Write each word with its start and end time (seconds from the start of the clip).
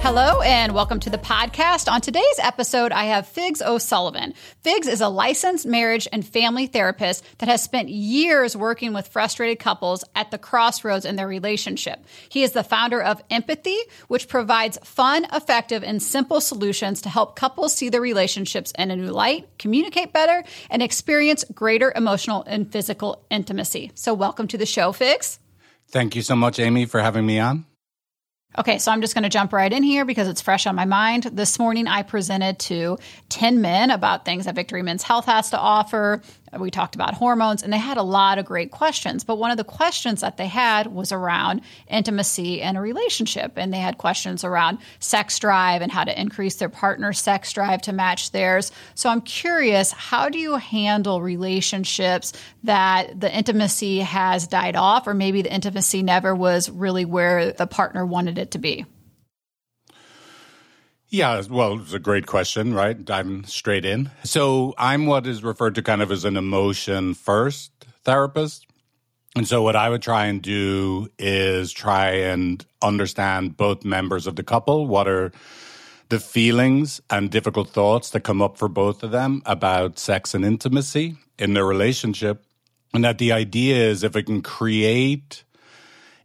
Hello 0.00 0.40
and 0.40 0.74
welcome 0.74 1.00
to 1.00 1.10
the 1.10 1.18
podcast. 1.18 1.90
On 1.90 2.00
today's 2.00 2.38
episode, 2.38 2.92
I 2.92 3.06
have 3.06 3.26
Figs 3.26 3.60
O'Sullivan. 3.60 4.32
Figs 4.62 4.86
is 4.86 5.00
a 5.00 5.08
licensed 5.08 5.66
marriage 5.66 6.08
and 6.10 6.26
family 6.26 6.66
therapist 6.66 7.24
that 7.38 7.48
has 7.48 7.62
spent 7.62 7.88
years 7.88 8.56
working 8.56 8.94
with 8.94 9.08
frustrated 9.08 9.58
couples 9.58 10.04
at 10.14 10.30
the 10.30 10.38
crossroads 10.38 11.04
in 11.04 11.16
their 11.16 11.28
relationship. 11.28 12.02
He 12.30 12.42
is 12.42 12.52
the 12.52 12.62
founder 12.62 13.02
of 13.02 13.26
Empathi, 13.28 13.76
which 14.06 14.28
provides 14.28 14.78
fun, 14.82 15.26
effective, 15.32 15.82
and 15.82 16.02
simple 16.02 16.40
solutions 16.40 17.02
to 17.02 17.08
help 17.10 17.36
couples 17.36 17.74
see 17.74 17.90
their 17.90 18.00
relationships 18.00 18.72
in 18.78 18.90
a 18.90 18.96
new 18.96 19.10
light, 19.10 19.48
communicate 19.58 20.12
better, 20.12 20.42
and 20.70 20.82
experience 20.82 21.44
greater 21.52 21.92
emotional 21.94 22.44
and 22.46 22.72
physical 22.72 23.26
intimacy. 23.30 23.90
So, 23.94 24.14
welcome 24.14 24.48
to 24.48 24.56
the 24.58 24.64
show, 24.64 24.92
Figs. 24.92 25.38
Thank 25.88 26.16
you 26.16 26.22
so 26.22 26.36
much, 26.36 26.58
Amy, 26.58 26.86
for 26.86 27.00
having 27.00 27.26
me 27.26 27.38
on. 27.40 27.66
Okay, 28.56 28.78
so 28.78 28.90
I'm 28.90 29.02
just 29.02 29.14
going 29.14 29.24
to 29.24 29.28
jump 29.28 29.52
right 29.52 29.70
in 29.70 29.82
here 29.82 30.06
because 30.06 30.26
it's 30.26 30.40
fresh 30.40 30.66
on 30.66 30.74
my 30.74 30.86
mind. 30.86 31.24
This 31.24 31.58
morning, 31.58 31.86
I 31.86 32.02
presented 32.02 32.58
to 32.60 32.98
10 33.28 33.60
men 33.60 33.90
about 33.90 34.24
things 34.24 34.46
that 34.46 34.54
Victory 34.54 34.82
Men's 34.82 35.02
Health 35.02 35.26
has 35.26 35.50
to 35.50 35.58
offer. 35.58 36.22
We 36.56 36.70
talked 36.70 36.94
about 36.94 37.14
hormones, 37.14 37.62
and 37.62 37.72
they 37.72 37.78
had 37.78 37.96
a 37.96 38.02
lot 38.02 38.38
of 38.38 38.44
great 38.44 38.70
questions. 38.70 39.24
But 39.24 39.36
one 39.36 39.50
of 39.50 39.56
the 39.56 39.64
questions 39.64 40.20
that 40.20 40.36
they 40.36 40.46
had 40.46 40.86
was 40.86 41.12
around 41.12 41.62
intimacy 41.88 42.62
and 42.62 42.76
a 42.76 42.80
relationship. 42.80 43.52
And 43.56 43.72
they 43.72 43.78
had 43.78 43.98
questions 43.98 44.44
around 44.44 44.78
sex 45.00 45.38
drive 45.38 45.82
and 45.82 45.92
how 45.92 46.04
to 46.04 46.20
increase 46.20 46.56
their 46.56 46.68
partner's 46.68 47.20
sex 47.20 47.52
drive 47.52 47.82
to 47.82 47.92
match 47.92 48.30
theirs. 48.30 48.72
So 48.94 49.10
I'm 49.10 49.20
curious 49.20 49.92
how 49.92 50.28
do 50.28 50.38
you 50.38 50.56
handle 50.56 51.20
relationships 51.20 52.32
that 52.64 53.20
the 53.20 53.34
intimacy 53.34 54.00
has 54.00 54.46
died 54.46 54.76
off, 54.76 55.06
or 55.06 55.14
maybe 55.14 55.42
the 55.42 55.52
intimacy 55.52 56.02
never 56.02 56.34
was 56.34 56.70
really 56.70 57.04
where 57.04 57.52
the 57.52 57.66
partner 57.66 58.06
wanted 58.06 58.38
it 58.38 58.52
to 58.52 58.58
be? 58.58 58.86
Yeah, 61.10 61.42
well, 61.48 61.80
it's 61.80 61.94
a 61.94 61.98
great 61.98 62.26
question, 62.26 62.74
right? 62.74 63.02
Diving 63.02 63.44
straight 63.44 63.86
in. 63.86 64.10
So 64.24 64.74
I'm 64.76 65.06
what 65.06 65.26
is 65.26 65.42
referred 65.42 65.74
to 65.76 65.82
kind 65.82 66.02
of 66.02 66.12
as 66.12 66.26
an 66.26 66.36
emotion 66.36 67.14
first 67.14 67.72
therapist. 68.04 68.66
And 69.34 69.48
so 69.48 69.62
what 69.62 69.74
I 69.74 69.88
would 69.88 70.02
try 70.02 70.26
and 70.26 70.42
do 70.42 71.08
is 71.18 71.72
try 71.72 72.10
and 72.10 72.64
understand 72.82 73.56
both 73.56 73.84
members 73.84 74.26
of 74.26 74.36
the 74.36 74.42
couple. 74.42 74.86
What 74.86 75.08
are 75.08 75.32
the 76.10 76.20
feelings 76.20 77.00
and 77.08 77.30
difficult 77.30 77.70
thoughts 77.70 78.10
that 78.10 78.20
come 78.20 78.42
up 78.42 78.58
for 78.58 78.68
both 78.68 79.02
of 79.02 79.10
them 79.10 79.42
about 79.46 79.98
sex 79.98 80.34
and 80.34 80.44
intimacy 80.44 81.16
in 81.38 81.54
their 81.54 81.64
relationship? 81.64 82.44
And 82.92 83.04
that 83.04 83.18
the 83.18 83.32
idea 83.32 83.76
is 83.76 84.02
if 84.02 84.16
it 84.16 84.24
can 84.24 84.42
create 84.42 85.44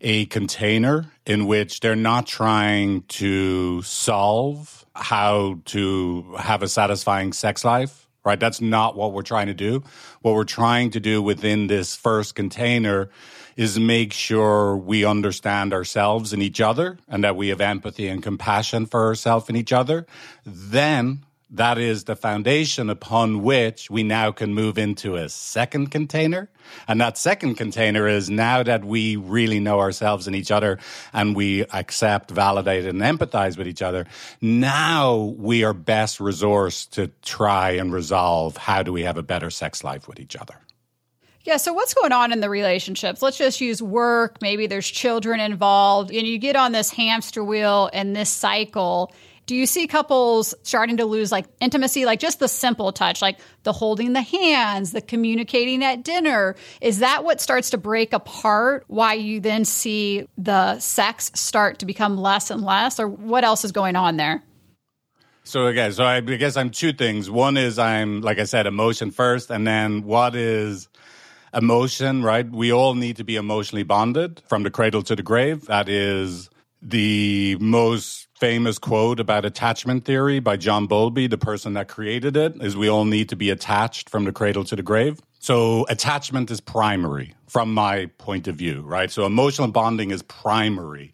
a 0.04 0.26
container 0.26 1.06
in 1.26 1.48
which 1.48 1.80
they're 1.80 1.96
not 1.96 2.28
trying 2.28 3.04
to 3.04 3.82
solve 3.84 4.86
how 4.94 5.60
to 5.66 6.36
have 6.38 6.62
a 6.62 6.68
satisfying 6.68 7.34
sex 7.34 7.64
life, 7.64 8.08
right? 8.26 8.40
That's 8.40 8.62
not 8.62 8.96
what 8.96 9.14
we're 9.14 9.24
trying 9.24 9.48
to 9.48 9.54
do. 9.54 9.84
What 10.22 10.36
we're 10.36 10.44
trying 10.44 10.92
to 10.92 11.00
do 11.00 11.22
within 11.22 11.68
this 11.68 11.96
first 11.96 12.36
container 12.36 13.10
is 13.56 13.80
make 13.80 14.14
sure 14.14 14.76
we 14.76 15.06
understand 15.06 15.74
ourselves 15.74 16.34
and 16.34 16.44
each 16.44 16.60
other 16.60 16.98
and 17.08 17.24
that 17.24 17.36
we 17.36 17.48
have 17.50 17.62
empathy 17.62 18.08
and 18.08 18.22
compassion 18.22 18.86
for 18.86 19.06
ourselves 19.06 19.48
and 19.48 19.58
each 19.58 19.72
other. 19.72 20.06
Then 20.46 21.24
that 21.54 21.78
is 21.78 22.06
the 22.06 22.16
foundation 22.16 22.90
upon 22.90 23.44
which 23.44 23.90
we 23.90 24.02
now 24.02 24.32
can 24.32 24.54
move 24.54 24.78
into 24.78 25.16
a 25.16 25.30
second 25.30 25.92
container. 25.92 26.50
And 26.88 27.00
that 27.00 27.18
second 27.18 27.56
container 27.56 28.08
is 28.08 28.30
now 28.30 28.64
that 28.64 28.84
we 28.84 29.16
really 29.16 29.60
know 29.60 29.80
ourselves 29.80 30.26
and 30.26 30.36
each 30.36 30.50
other 30.50 30.80
and 31.14 31.36
we 31.36 31.62
accept, 31.66 32.32
validate, 32.32 32.86
and 32.86 33.02
empathize 33.02 33.56
with 33.56 33.68
each 33.68 33.84
other. 33.84 34.08
Now 34.42 35.36
we 35.38 35.64
are 35.64 35.74
best 35.74 36.18
resourced 36.18 36.90
to 36.92 37.12
try 37.22 37.72
and 37.72 37.94
resolve 37.94 38.58
how 38.58 38.82
do 38.82 38.92
we 38.92 39.04
have 39.04 39.18
a 39.18 39.24
better 39.24 39.52
sex 39.52 39.84
life 39.84 40.08
with 40.08 40.20
each 40.20 40.36
other. 40.36 40.56
Yeah, 41.44 41.58
so 41.58 41.74
what's 41.74 41.94
going 41.94 42.14
on 42.14 42.32
in 42.32 42.40
the 42.40 42.50
relationships? 42.50 43.22
Let's 43.22 43.38
just 43.38 43.60
use 43.60 43.82
work. 43.82 44.42
Maybe 44.42 44.66
there's 44.66 44.88
children 44.88 45.42
involved, 45.42 46.10
and 46.10 46.26
you 46.26 46.38
get 46.38 46.56
on 46.56 46.72
this 46.72 46.90
hamster 46.90 47.44
wheel 47.44 47.90
and 47.92 48.16
this 48.16 48.30
cycle 48.30 49.14
do 49.46 49.56
you 49.56 49.66
see 49.66 49.88
couples 49.88 50.56
starting 50.64 50.98
to 50.98 51.06
lose 51.06 51.32
like 51.32 51.46
intimacy, 51.60 52.06
like 52.06 52.20
just 52.20 52.40
the 52.40 52.48
simple 52.48 52.92
touch, 52.92 53.22
like 53.22 53.40
the 53.64 53.74
holding 53.74 54.14
the 54.14 54.22
hands, 54.22 54.92
the 54.92 55.02
communicating 55.02 55.84
at 55.84 56.04
dinner? 56.04 56.56
Is 56.82 57.00
that 57.00 57.24
what 57.24 57.42
starts 57.42 57.72
to 57.72 57.78
break 57.78 58.14
apart? 58.14 58.86
Why 58.88 59.14
you 59.14 59.40
then 59.40 59.66
see 59.66 60.28
the 60.38 60.80
sex 60.80 61.32
start 61.36 61.80
to 61.80 61.86
become 61.86 62.18
less 62.18 62.50
and 62.52 62.62
less, 62.64 63.00
or 63.00 63.08
what 63.08 63.44
else 63.44 63.66
is 63.66 63.72
going 63.72 63.96
on 63.96 64.18
there? 64.18 64.44
So 65.44 65.68
again, 65.68 65.92
so 65.92 66.06
I 66.06 66.22
guess 66.22 66.56
I'm 66.56 66.70
two 66.70 66.94
things. 66.94 67.30
One 67.30 67.58
is 67.58 67.78
I'm 67.78 68.22
like 68.22 68.40
I 68.40 68.46
said, 68.46 68.66
emotion 68.66 69.12
first, 69.12 69.52
and 69.52 69.68
then 69.68 70.04
what 70.04 70.36
is 70.36 70.88
emotion, 71.54 72.24
right? 72.24 72.50
We 72.50 72.72
all 72.72 72.96
need 72.96 73.18
to 73.18 73.26
be 73.26 73.36
emotionally 73.36 73.84
bonded 73.84 74.42
from 74.48 74.64
the 74.64 74.72
cradle 74.72 75.04
to 75.04 75.16
the 75.16 75.24
grave. 75.24 75.66
That 75.66 75.90
is 75.90 76.50
the 76.82 77.58
most 77.60 78.28
famous 78.44 78.78
quote 78.78 79.22
about 79.22 79.46
attachment 79.46 80.04
theory 80.04 80.42
by 80.42 80.58
John 80.58 80.86
Bowlby, 80.86 81.28
the 81.28 81.38
person 81.38 81.76
that 81.76 81.88
created 81.88 82.36
it, 82.36 82.62
is 82.62 82.76
we 82.76 82.90
all 82.90 83.06
need 83.06 83.30
to 83.30 83.38
be 83.38 83.50
attached 83.50 84.10
from 84.10 84.26
the 84.26 84.34
cradle 84.34 84.66
to 84.66 84.76
the 84.76 84.84
grave. 84.84 85.22
So 85.40 85.86
attachment 85.88 86.52
is 86.52 86.60
primary 86.60 87.36
from 87.48 87.74
my 87.74 88.08
point 88.18 88.50
of 88.50 88.58
view, 88.58 88.82
right? 88.82 89.10
So 89.10 89.26
emotional 89.26 89.70
bonding 89.70 90.12
is 90.12 90.24
primary. 90.24 91.14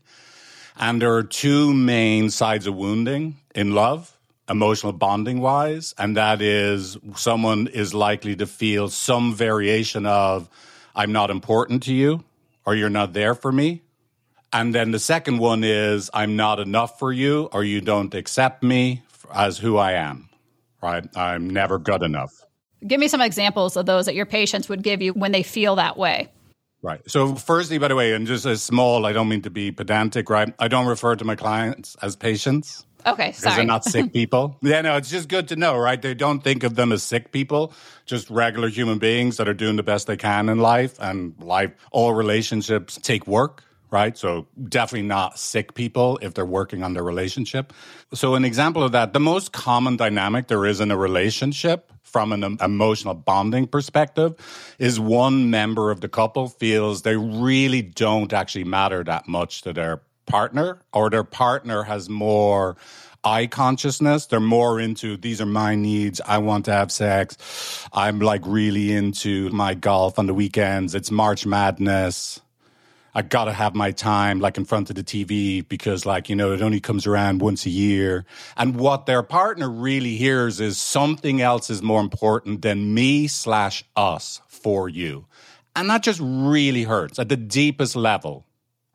And 0.75 0.99
there 0.99 1.13
are 1.13 1.21
two 1.21 1.71
main 1.71 2.31
sides 2.31 2.65
of 2.65 2.73
wounding 2.73 3.35
in 3.53 3.75
love, 3.75 4.17
emotional 4.49 4.93
bonding 4.93 5.39
wise. 5.39 5.93
And 5.99 6.17
that 6.17 6.41
is 6.41 6.97
someone 7.15 7.67
is 7.67 7.93
likely 7.93 8.37
to 8.37 8.47
feel 8.47 8.89
some 8.89 9.35
variation 9.35 10.07
of, 10.07 10.49
I'm 10.95 11.11
not 11.11 11.29
important 11.29 11.83
to 11.83 11.93
you 11.93 12.23
or 12.65 12.73
you're 12.73 12.89
not 12.89 13.13
there 13.13 13.35
for 13.35 13.51
me 13.51 13.83
and 14.51 14.73
then 14.73 14.91
the 14.91 14.99
second 14.99 15.37
one 15.37 15.63
is 15.63 16.09
I'm 16.13 16.35
not 16.35 16.59
enough 16.59 16.99
for 16.99 17.11
you 17.11 17.49
or 17.51 17.63
you 17.63 17.81
don't 17.81 18.13
accept 18.13 18.63
me 18.63 19.03
as 19.33 19.57
who 19.57 19.77
I 19.77 19.93
am, 19.93 20.29
right? 20.81 21.05
I'm 21.15 21.49
never 21.49 21.77
good 21.77 22.03
enough. 22.03 22.33
Give 22.85 22.99
me 22.99 23.07
some 23.07 23.21
examples 23.21 23.75
of 23.75 23.85
those 23.85 24.05
that 24.05 24.15
your 24.15 24.25
patients 24.25 24.69
would 24.69 24.83
give 24.83 25.01
you 25.01 25.13
when 25.13 25.31
they 25.31 25.43
feel 25.43 25.75
that 25.75 25.97
way. 25.97 26.29
Right. 26.81 27.01
So, 27.07 27.35
firstly, 27.35 27.77
by 27.77 27.89
the 27.89 27.95
way, 27.95 28.13
and 28.13 28.25
just 28.25 28.45
as 28.45 28.63
small, 28.63 29.05
I 29.05 29.11
don't 29.11 29.27
mean 29.27 29.41
to 29.41 29.49
be 29.49 29.69
pedantic, 29.71 30.29
right? 30.29 30.53
I 30.59 30.69
don't 30.69 30.87
refer 30.87 31.17
to 31.17 31.25
my 31.25 31.35
clients 31.35 31.97
as 32.01 32.15
patients. 32.15 32.85
Okay, 33.05 33.33
sorry. 33.33 33.33
Because 33.33 33.55
they're 33.57 33.65
not 33.65 33.83
sick 33.83 34.13
people. 34.13 34.57
yeah, 34.61 34.81
no, 34.81 34.95
it's 34.95 35.09
just 35.09 35.27
good 35.27 35.49
to 35.49 35.57
know, 35.57 35.77
right? 35.77 36.01
They 36.01 36.13
don't 36.13 36.41
think 36.41 36.63
of 36.63 36.75
them 36.75 36.93
as 36.93 37.03
sick 37.03 37.33
people, 37.33 37.73
just 38.05 38.29
regular 38.29 38.69
human 38.69 38.97
beings 38.97 39.37
that 39.37 39.49
are 39.49 39.53
doing 39.53 39.75
the 39.75 39.83
best 39.83 40.07
they 40.07 40.15
can 40.15 40.47
in 40.47 40.59
life. 40.59 40.95
And 40.99 41.33
life, 41.39 41.71
all 41.91 42.13
relationships 42.13 42.97
take 43.01 43.27
work 43.27 43.63
right? 43.91 44.17
So 44.17 44.47
definitely 44.67 45.07
not 45.07 45.39
sick 45.39 45.73
people 45.73 46.19
if 46.21 46.33
they're 46.33 46.45
working 46.45 46.83
on 46.83 46.93
their 46.93 47.03
relationship. 47.03 47.73
So 48.13 48.35
an 48.35 48.45
example 48.45 48.83
of 48.83 48.91
that, 48.91 49.13
the 49.13 49.19
most 49.19 49.51
common 49.51 49.97
dynamic 49.97 50.47
there 50.47 50.65
is 50.65 50.79
in 50.79 50.91
a 50.91 50.97
relationship 50.97 51.91
from 52.03 52.31
an 52.31 52.57
emotional 52.61 53.13
bonding 53.13 53.67
perspective 53.67 54.35
is 54.79 54.99
one 54.99 55.49
member 55.49 55.91
of 55.91 56.01
the 56.01 56.09
couple 56.09 56.47
feels 56.47 57.03
they 57.03 57.15
really 57.15 57.81
don't 57.81 58.33
actually 58.33 58.63
matter 58.63 59.03
that 59.03 59.27
much 59.27 59.61
to 59.61 59.73
their 59.73 60.01
partner 60.25 60.81
or 60.93 61.09
their 61.09 61.23
partner 61.23 61.83
has 61.83 62.09
more 62.09 62.77
I 63.23 63.47
consciousness. 63.47 64.27
They're 64.27 64.39
more 64.39 64.79
into 64.79 65.17
these 65.17 65.41
are 65.41 65.45
my 65.45 65.75
needs. 65.75 66.21
I 66.25 66.37
want 66.37 66.65
to 66.65 66.71
have 66.71 66.91
sex. 66.91 67.87
I'm 67.91 68.19
like 68.19 68.41
really 68.45 68.93
into 68.93 69.49
my 69.49 69.73
golf 69.73 70.17
on 70.17 70.25
the 70.25 70.33
weekends. 70.33 70.95
It's 70.95 71.11
March 71.11 71.45
Madness. 71.45 72.39
I 73.13 73.21
gotta 73.21 73.53
have 73.53 73.75
my 73.75 73.91
time 73.91 74.39
like 74.39 74.57
in 74.57 74.65
front 74.65 74.89
of 74.89 74.95
the 74.95 75.03
TV 75.03 75.67
because 75.67 76.05
like, 76.05 76.29
you 76.29 76.35
know, 76.35 76.53
it 76.53 76.61
only 76.61 76.79
comes 76.79 77.07
around 77.07 77.41
once 77.41 77.65
a 77.65 77.69
year. 77.69 78.25
And 78.55 78.75
what 78.75 79.05
their 79.05 79.23
partner 79.23 79.69
really 79.69 80.15
hears 80.15 80.59
is 80.59 80.77
something 80.77 81.41
else 81.41 81.69
is 81.69 81.81
more 81.81 82.01
important 82.01 82.61
than 82.61 82.93
me 82.93 83.27
slash 83.27 83.83
us 83.95 84.41
for 84.47 84.89
you. 84.89 85.25
And 85.75 85.89
that 85.89 86.03
just 86.03 86.19
really 86.21 86.83
hurts 86.83 87.19
at 87.19 87.29
the 87.29 87.37
deepest 87.37 87.95
level, 87.95 88.45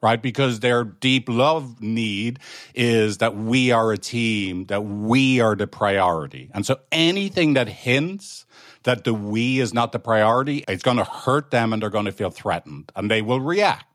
right? 0.02 0.20
Because 0.20 0.60
their 0.60 0.84
deep 0.84 1.28
love 1.28 1.80
need 1.80 2.38
is 2.74 3.18
that 3.18 3.36
we 3.36 3.72
are 3.72 3.92
a 3.92 3.98
team, 3.98 4.66
that 4.66 4.84
we 4.84 5.40
are 5.40 5.56
the 5.56 5.66
priority. 5.66 6.50
And 6.52 6.66
so 6.66 6.80
anything 6.92 7.54
that 7.54 7.68
hints 7.68 8.44
that 8.84 9.04
the 9.04 9.14
we 9.14 9.60
is 9.60 9.74
not 9.74 9.92
the 9.92 9.98
priority, 9.98 10.64
it's 10.68 10.82
going 10.82 10.98
to 10.98 11.04
hurt 11.04 11.50
them 11.50 11.72
and 11.72 11.82
they're 11.82 11.90
going 11.90 12.04
to 12.04 12.12
feel 12.12 12.30
threatened 12.30 12.92
and 12.94 13.10
they 13.10 13.22
will 13.22 13.40
react. 13.40 13.93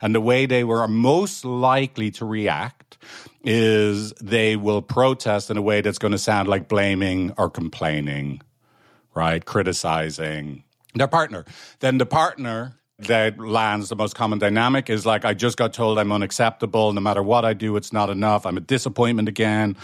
And 0.00 0.14
the 0.14 0.20
way 0.20 0.46
they 0.46 0.64
were 0.64 0.86
most 0.88 1.44
likely 1.44 2.10
to 2.12 2.24
react 2.24 2.98
is 3.42 4.12
they 4.14 4.56
will 4.56 4.82
protest 4.82 5.50
in 5.50 5.56
a 5.56 5.62
way 5.62 5.80
that's 5.80 5.98
going 5.98 6.12
to 6.12 6.18
sound 6.18 6.48
like 6.48 6.68
blaming 6.68 7.32
or 7.36 7.50
complaining, 7.50 8.40
right? 9.14 9.44
Criticizing 9.44 10.64
their 10.94 11.08
partner. 11.08 11.44
Then 11.80 11.98
the 11.98 12.06
partner 12.06 12.74
that 12.98 13.38
lands 13.38 13.88
the 13.88 13.96
most 13.96 14.14
common 14.14 14.38
dynamic 14.38 14.90
is 14.90 15.06
like, 15.06 15.24
I 15.24 15.34
just 15.34 15.56
got 15.56 15.72
told 15.72 15.98
I'm 15.98 16.12
unacceptable. 16.12 16.92
No 16.92 17.00
matter 17.00 17.22
what 17.22 17.44
I 17.44 17.54
do, 17.54 17.76
it's 17.76 17.92
not 17.92 18.10
enough. 18.10 18.44
I'm 18.44 18.56
a 18.56 18.60
disappointment 18.60 19.28
again. 19.28 19.76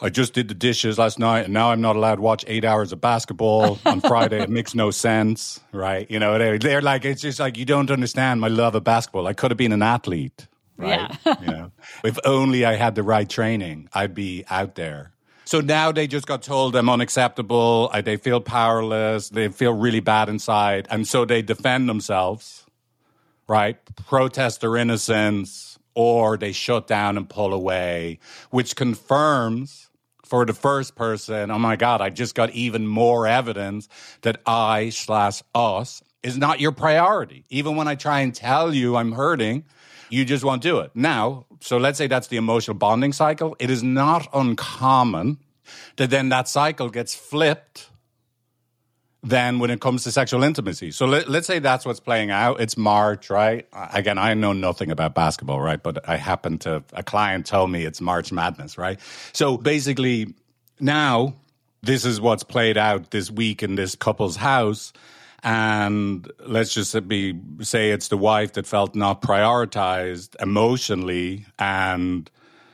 I 0.00 0.10
just 0.10 0.34
did 0.34 0.48
the 0.48 0.54
dishes 0.54 0.98
last 0.98 1.18
night 1.18 1.44
and 1.44 1.54
now 1.54 1.70
I'm 1.70 1.80
not 1.80 1.96
allowed 1.96 2.16
to 2.16 2.20
watch 2.20 2.44
eight 2.48 2.64
hours 2.64 2.92
of 2.92 3.00
basketball 3.00 3.78
on 3.86 4.00
Friday. 4.00 4.42
it 4.42 4.50
makes 4.50 4.74
no 4.74 4.90
sense, 4.90 5.60
right? 5.72 6.10
You 6.10 6.18
know, 6.18 6.38
they're, 6.38 6.58
they're, 6.58 6.82
like, 6.82 7.04
it's 7.04 7.22
just 7.22 7.38
like, 7.38 7.56
you 7.56 7.64
don't 7.64 7.90
understand 7.90 8.40
my 8.40 8.48
love 8.48 8.74
of 8.74 8.84
basketball. 8.84 9.26
I 9.26 9.32
could 9.32 9.50
have 9.50 9.58
been 9.58 9.72
an 9.72 9.82
athlete, 9.82 10.46
right? 10.76 11.16
Yeah. 11.24 11.36
you 11.40 11.46
know, 11.46 11.72
if 12.02 12.18
only 12.24 12.64
I 12.64 12.74
had 12.74 12.96
the 12.96 13.02
right 13.02 13.28
training, 13.28 13.88
I'd 13.92 14.14
be 14.14 14.44
out 14.50 14.74
there. 14.74 15.12
So 15.44 15.60
now 15.60 15.92
they 15.92 16.06
just 16.06 16.26
got 16.26 16.42
told 16.42 16.74
I'm 16.74 16.88
unacceptable. 16.88 17.90
They 18.02 18.16
feel 18.16 18.40
powerless. 18.40 19.28
They 19.28 19.48
feel 19.48 19.74
really 19.74 20.00
bad 20.00 20.28
inside. 20.28 20.88
And 20.90 21.06
so 21.06 21.24
they 21.24 21.42
defend 21.42 21.88
themselves, 21.88 22.64
right? 23.46 23.76
Protest 24.06 24.62
their 24.62 24.76
innocence 24.76 25.73
or 25.94 26.36
they 26.36 26.52
shut 26.52 26.86
down 26.86 27.16
and 27.16 27.28
pull 27.28 27.52
away, 27.52 28.18
which 28.50 28.76
confirms 28.76 29.90
for 30.24 30.44
the 30.44 30.54
first 30.54 30.96
person, 30.96 31.50
oh 31.50 31.58
my 31.58 31.76
God, 31.76 32.00
I 32.00 32.10
just 32.10 32.34
got 32.34 32.50
even 32.50 32.86
more 32.86 33.26
evidence 33.26 33.88
that 34.22 34.40
I 34.46 34.90
slash 34.90 35.42
us 35.54 36.02
is 36.22 36.38
not 36.38 36.58
your 36.60 36.72
priority. 36.72 37.44
Even 37.50 37.76
when 37.76 37.86
I 37.86 37.94
try 37.94 38.20
and 38.20 38.34
tell 38.34 38.74
you 38.74 38.96
I'm 38.96 39.12
hurting, 39.12 39.64
you 40.08 40.24
just 40.24 40.42
won't 40.44 40.62
do 40.62 40.78
it. 40.78 40.90
Now, 40.94 41.46
so 41.60 41.76
let's 41.76 41.98
say 41.98 42.06
that's 42.06 42.28
the 42.28 42.36
emotional 42.36 42.76
bonding 42.76 43.12
cycle. 43.12 43.56
It 43.58 43.70
is 43.70 43.82
not 43.82 44.26
uncommon 44.32 45.38
that 45.96 46.10
then 46.10 46.30
that 46.30 46.48
cycle 46.48 46.88
gets 46.88 47.14
flipped 47.14 47.88
then 49.24 49.58
when 49.58 49.70
it 49.70 49.80
comes 49.80 50.04
to 50.04 50.12
sexual 50.12 50.44
intimacy. 50.44 50.90
So 50.90 51.06
let, 51.06 51.28
us 51.28 51.46
say 51.46 51.58
that's 51.58 51.86
what's 51.86 51.98
playing 51.98 52.30
out. 52.30 52.60
It's 52.60 52.76
March, 52.76 53.30
right? 53.30 53.66
Again, 53.72 54.18
I 54.18 54.34
know 54.34 54.52
nothing 54.52 54.90
about 54.90 55.14
basketball, 55.14 55.60
right? 55.60 55.82
But 55.82 56.06
I 56.08 56.16
happen 56.16 56.58
to, 56.58 56.84
a 56.92 57.02
client 57.02 57.46
told 57.46 57.70
me 57.70 57.84
it's 57.84 58.00
March 58.00 58.30
Madness, 58.30 58.76
right? 58.76 59.00
So 59.32 59.56
basically, 59.56 60.34
now 60.78 61.34
this 61.82 62.04
is 62.04 62.20
what's 62.20 62.44
played 62.44 62.76
out 62.76 63.10
this 63.10 63.30
week 63.30 63.62
in 63.62 63.74
this 63.74 63.94
couple's 63.94 64.36
house 64.36 64.92
and 65.42 66.30
let's 66.46 66.72
just 66.72 67.06
be 67.06 67.38
say 67.60 67.90
it's 67.90 68.08
the 68.08 68.16
wife 68.16 68.54
that 68.54 68.66
felt 68.66 68.94
not 68.94 69.20
prioritized 69.20 70.34
emotionally 70.40 71.44
and 71.58 72.30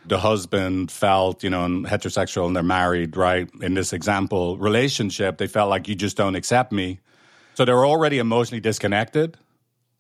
the 0.06 0.18
husband 0.18 0.90
felt, 0.90 1.42
you 1.44 1.50
know, 1.50 1.64
and 1.64 1.86
heterosexual 1.86 2.46
and 2.46 2.56
they're 2.56 2.62
married, 2.62 3.16
right? 3.16 3.48
In 3.60 3.74
this 3.74 3.92
example, 3.92 4.56
relationship, 4.58 5.38
they 5.38 5.46
felt 5.46 5.70
like 5.70 5.88
you 5.88 5.94
just 5.94 6.16
don't 6.16 6.34
accept 6.34 6.72
me. 6.72 7.00
So 7.54 7.64
they're 7.64 7.84
already 7.84 8.18
emotionally 8.18 8.60
disconnected. 8.60 9.36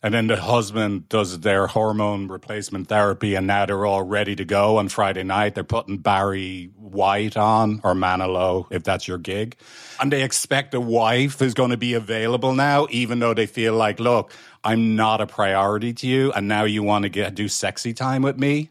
And 0.02 0.14
then 0.14 0.28
the 0.28 0.36
husband 0.36 1.10
does 1.10 1.40
their 1.40 1.66
hormone 1.66 2.28
replacement 2.28 2.88
therapy, 2.88 3.34
and 3.34 3.46
now 3.46 3.66
they're 3.66 3.84
all 3.84 4.02
ready 4.02 4.34
to 4.34 4.46
go 4.46 4.78
on 4.78 4.88
Friday 4.88 5.24
night. 5.24 5.54
They're 5.54 5.62
putting 5.62 5.98
Barry 5.98 6.70
White 6.76 7.36
on 7.36 7.82
or 7.84 7.92
Manilow, 7.92 8.66
if 8.70 8.82
that's 8.82 9.06
your 9.06 9.18
gig. 9.18 9.56
And 10.00 10.10
they 10.10 10.22
expect 10.22 10.72
a 10.72 10.80
wife 10.80 11.42
is 11.42 11.52
going 11.52 11.68
to 11.68 11.76
be 11.76 11.92
available 11.92 12.54
now, 12.54 12.86
even 12.88 13.18
though 13.18 13.34
they 13.34 13.44
feel 13.44 13.74
like, 13.74 14.00
look, 14.00 14.32
I'm 14.64 14.96
not 14.96 15.20
a 15.20 15.26
priority 15.26 15.92
to 15.92 16.06
you, 16.06 16.32
and 16.32 16.48
now 16.48 16.64
you 16.64 16.82
want 16.82 17.02
to 17.02 17.10
get 17.10 17.34
do 17.34 17.46
sexy 17.46 17.92
time 17.92 18.22
with 18.22 18.38
me. 18.38 18.70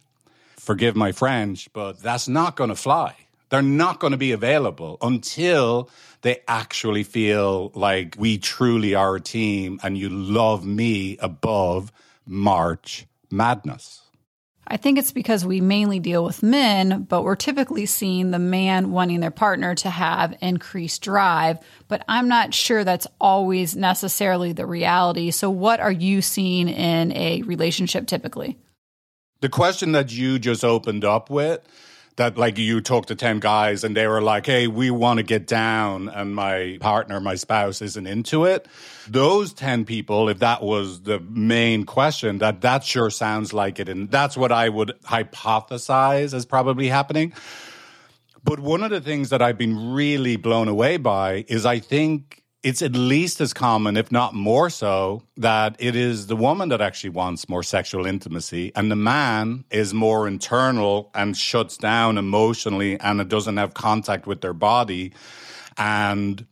Forgive 0.69 0.95
my 0.95 1.13
French, 1.13 1.67
but 1.73 1.99
that's 1.99 2.27
not 2.27 2.55
going 2.55 2.69
to 2.69 2.75
fly. 2.75 3.15
They're 3.49 3.63
not 3.63 3.99
going 3.99 4.11
to 4.11 4.17
be 4.17 4.33
available 4.33 4.99
until 5.01 5.89
they 6.21 6.43
actually 6.47 7.01
feel 7.01 7.71
like 7.73 8.13
we 8.19 8.37
truly 8.37 8.93
are 8.93 9.15
a 9.15 9.19
team 9.19 9.79
and 9.81 9.97
you 9.97 10.09
love 10.09 10.67
me 10.67 11.17
above 11.21 11.91
March 12.27 13.07
madness. 13.31 14.03
I 14.67 14.77
think 14.77 14.99
it's 14.99 15.11
because 15.11 15.43
we 15.43 15.59
mainly 15.59 15.97
deal 15.97 16.23
with 16.23 16.43
men, 16.43 17.01
but 17.01 17.23
we're 17.23 17.35
typically 17.35 17.87
seeing 17.87 18.29
the 18.29 18.37
man 18.37 18.91
wanting 18.91 19.21
their 19.21 19.31
partner 19.31 19.73
to 19.73 19.89
have 19.89 20.37
increased 20.39 21.01
drive. 21.01 21.57
But 21.87 22.05
I'm 22.07 22.27
not 22.27 22.53
sure 22.53 22.83
that's 22.83 23.07
always 23.19 23.75
necessarily 23.75 24.53
the 24.53 24.67
reality. 24.67 25.31
So, 25.31 25.49
what 25.49 25.79
are 25.79 25.91
you 25.91 26.21
seeing 26.21 26.69
in 26.69 27.11
a 27.13 27.41
relationship 27.41 28.05
typically? 28.05 28.59
The 29.41 29.49
question 29.49 29.93
that 29.93 30.11
you 30.11 30.37
just 30.39 30.65
opened 30.65 31.05
up 31.05 31.29
with 31.29 31.61
that 32.17 32.37
like 32.37 32.57
you 32.57 32.81
talk 32.81 33.05
to 33.05 33.15
10 33.15 33.39
guys 33.39 33.85
and 33.85 33.95
they 33.95 34.05
were 34.05 34.21
like, 34.21 34.45
hey, 34.45 34.67
we 34.67 34.91
want 34.91 35.19
to 35.19 35.23
get 35.23 35.47
down 35.47 36.09
and 36.09 36.35
my 36.35 36.77
partner, 36.81 37.21
my 37.21 37.35
spouse 37.35 37.81
isn't 37.81 38.05
into 38.05 38.43
it. 38.43 38.67
Those 39.07 39.53
10 39.53 39.85
people, 39.85 40.27
if 40.27 40.39
that 40.39 40.61
was 40.61 41.03
the 41.03 41.21
main 41.21 41.85
question, 41.85 42.39
that 42.39 42.59
that 42.61 42.83
sure 42.83 43.09
sounds 43.09 43.53
like 43.53 43.79
it. 43.79 43.87
And 43.87 44.11
that's 44.11 44.35
what 44.35 44.51
I 44.51 44.67
would 44.67 44.91
hypothesize 45.05 46.33
is 46.33 46.45
probably 46.45 46.89
happening. 46.89 47.31
But 48.43 48.59
one 48.59 48.83
of 48.83 48.89
the 48.89 48.99
things 48.99 49.29
that 49.29 49.41
I've 49.41 49.57
been 49.57 49.93
really 49.93 50.35
blown 50.35 50.67
away 50.67 50.97
by 50.97 51.45
is 51.47 51.65
I 51.65 51.79
think 51.79 52.43
it's 52.61 52.81
at 52.81 52.93
least 52.93 53.39
as 53.39 53.53
common, 53.53 53.95
if 53.95 54.11
not 54.11 54.33
more 54.33 54.69
so, 54.69 55.23
that 55.37 55.77
it 55.79 55.95
is 55.95 56.27
the 56.27 56.35
woman 56.35 56.69
that 56.69 56.81
actually 56.81 57.11
wants 57.11 57.47
more 57.47 57.63
sexual 57.63 58.05
intimacy 58.05 58.71
and 58.75 58.91
the 58.91 58.97
man 58.97 59.63
is 59.71 59.93
more 59.93 60.27
internal 60.27 61.09
and 61.15 61.37
shuts 61.37 61.77
down 61.77 62.17
emotionally 62.17 62.99
and 62.99 63.21
it 63.21 63.29
doesn't 63.29 63.57
have 63.57 63.73
contact 63.73 64.27
with 64.27 64.41
their 64.41 64.53
body. 64.53 65.13
And 65.77 66.45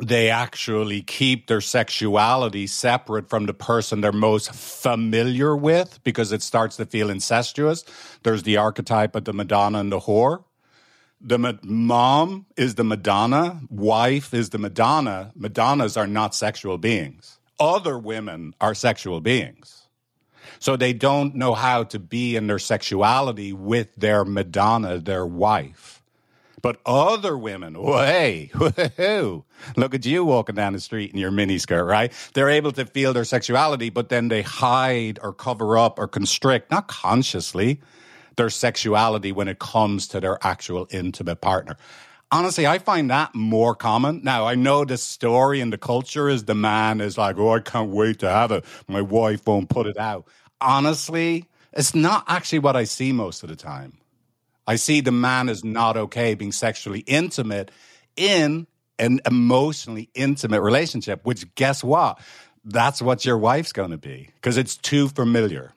they 0.00 0.28
actually 0.28 1.02
keep 1.02 1.46
their 1.46 1.62
sexuality 1.62 2.66
separate 2.66 3.28
from 3.30 3.46
the 3.46 3.54
person 3.54 4.00
they're 4.00 4.12
most 4.12 4.54
familiar 4.54 5.56
with 5.56 5.98
because 6.04 6.30
it 6.30 6.42
starts 6.42 6.76
to 6.76 6.84
feel 6.84 7.08
incestuous. 7.08 7.84
There's 8.22 8.42
the 8.42 8.58
archetype 8.58 9.16
of 9.16 9.24
the 9.24 9.32
Madonna 9.32 9.80
and 9.80 9.90
the 9.90 10.00
whore 10.00 10.44
the 11.20 11.58
mom 11.62 12.46
is 12.56 12.76
the 12.76 12.84
Madonna, 12.84 13.60
wife 13.70 14.32
is 14.32 14.50
the 14.50 14.58
Madonna. 14.58 15.32
Madonnas 15.34 15.96
are 15.96 16.06
not 16.06 16.34
sexual 16.34 16.78
beings. 16.78 17.38
Other 17.58 17.98
women 17.98 18.54
are 18.60 18.74
sexual 18.74 19.20
beings. 19.20 19.88
So 20.60 20.76
they 20.76 20.92
don't 20.92 21.34
know 21.34 21.54
how 21.54 21.84
to 21.84 21.98
be 21.98 22.36
in 22.36 22.46
their 22.46 22.58
sexuality 22.58 23.52
with 23.52 23.94
their 23.96 24.24
Madonna, 24.24 24.98
their 24.98 25.26
wife. 25.26 26.02
But 26.60 26.80
other 26.84 27.38
women, 27.38 27.74
hey, 27.84 28.50
look 29.76 29.94
at 29.94 30.06
you 30.06 30.24
walking 30.24 30.56
down 30.56 30.72
the 30.72 30.80
street 30.80 31.12
in 31.12 31.18
your 31.18 31.30
miniskirt, 31.30 31.86
right? 31.86 32.12
They're 32.34 32.50
able 32.50 32.72
to 32.72 32.84
feel 32.84 33.12
their 33.12 33.24
sexuality, 33.24 33.90
but 33.90 34.08
then 34.08 34.28
they 34.28 34.42
hide 34.42 35.18
or 35.22 35.32
cover 35.32 35.78
up 35.78 35.98
or 35.98 36.08
constrict, 36.08 36.70
not 36.70 36.88
consciously, 36.88 37.80
their 38.38 38.48
sexuality 38.48 39.30
when 39.32 39.48
it 39.48 39.58
comes 39.58 40.08
to 40.08 40.20
their 40.20 40.38
actual 40.42 40.88
intimate 40.90 41.42
partner. 41.42 41.76
Honestly, 42.30 42.66
I 42.66 42.78
find 42.78 43.10
that 43.10 43.34
more 43.34 43.74
common. 43.74 44.22
Now, 44.22 44.46
I 44.46 44.54
know 44.54 44.84
the 44.84 44.96
story 44.96 45.60
and 45.60 45.72
the 45.72 45.78
culture 45.78 46.28
is 46.28 46.44
the 46.44 46.54
man 46.54 47.00
is 47.00 47.18
like, 47.18 47.38
oh, 47.38 47.54
I 47.54 47.60
can't 47.60 47.90
wait 47.90 48.18
to 48.20 48.28
have 48.28 48.52
it. 48.52 48.64
My 48.86 49.00
wife 49.00 49.46
won't 49.46 49.68
put 49.68 49.86
it 49.86 49.96
out. 49.96 50.26
Honestly, 50.60 51.46
it's 51.72 51.94
not 51.94 52.24
actually 52.26 52.58
what 52.60 52.76
I 52.76 52.84
see 52.84 53.12
most 53.12 53.42
of 53.42 53.48
the 53.48 53.56
time. 53.56 53.98
I 54.66 54.76
see 54.76 55.00
the 55.00 55.12
man 55.12 55.48
is 55.48 55.64
not 55.64 55.96
okay 55.96 56.34
being 56.34 56.52
sexually 56.52 57.00
intimate 57.00 57.70
in 58.16 58.66
an 58.98 59.20
emotionally 59.24 60.10
intimate 60.14 60.60
relationship, 60.60 61.24
which 61.24 61.54
guess 61.54 61.82
what? 61.82 62.20
That's 62.64 63.00
what 63.00 63.24
your 63.24 63.38
wife's 63.38 63.72
going 63.72 63.92
to 63.92 63.98
be 63.98 64.28
because 64.34 64.58
it's 64.58 64.76
too 64.76 65.08
familiar. 65.08 65.72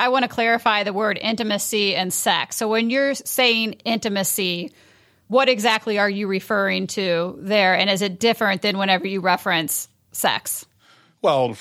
I 0.00 0.08
want 0.08 0.22
to 0.22 0.30
clarify 0.30 0.82
the 0.82 0.94
word 0.94 1.18
intimacy 1.20 1.94
and 1.94 2.10
sex. 2.10 2.56
So 2.56 2.68
when 2.68 2.88
you're 2.88 3.14
saying 3.14 3.74
intimacy, 3.84 4.72
what 5.28 5.50
exactly 5.50 5.98
are 5.98 6.08
you 6.08 6.26
referring 6.26 6.86
to 6.88 7.36
there? 7.38 7.74
And 7.74 7.90
is 7.90 8.00
it 8.00 8.18
different 8.18 8.62
than 8.62 8.78
whenever 8.78 9.06
you 9.06 9.20
reference 9.20 9.88
sex? 10.10 10.64
Well, 11.20 11.54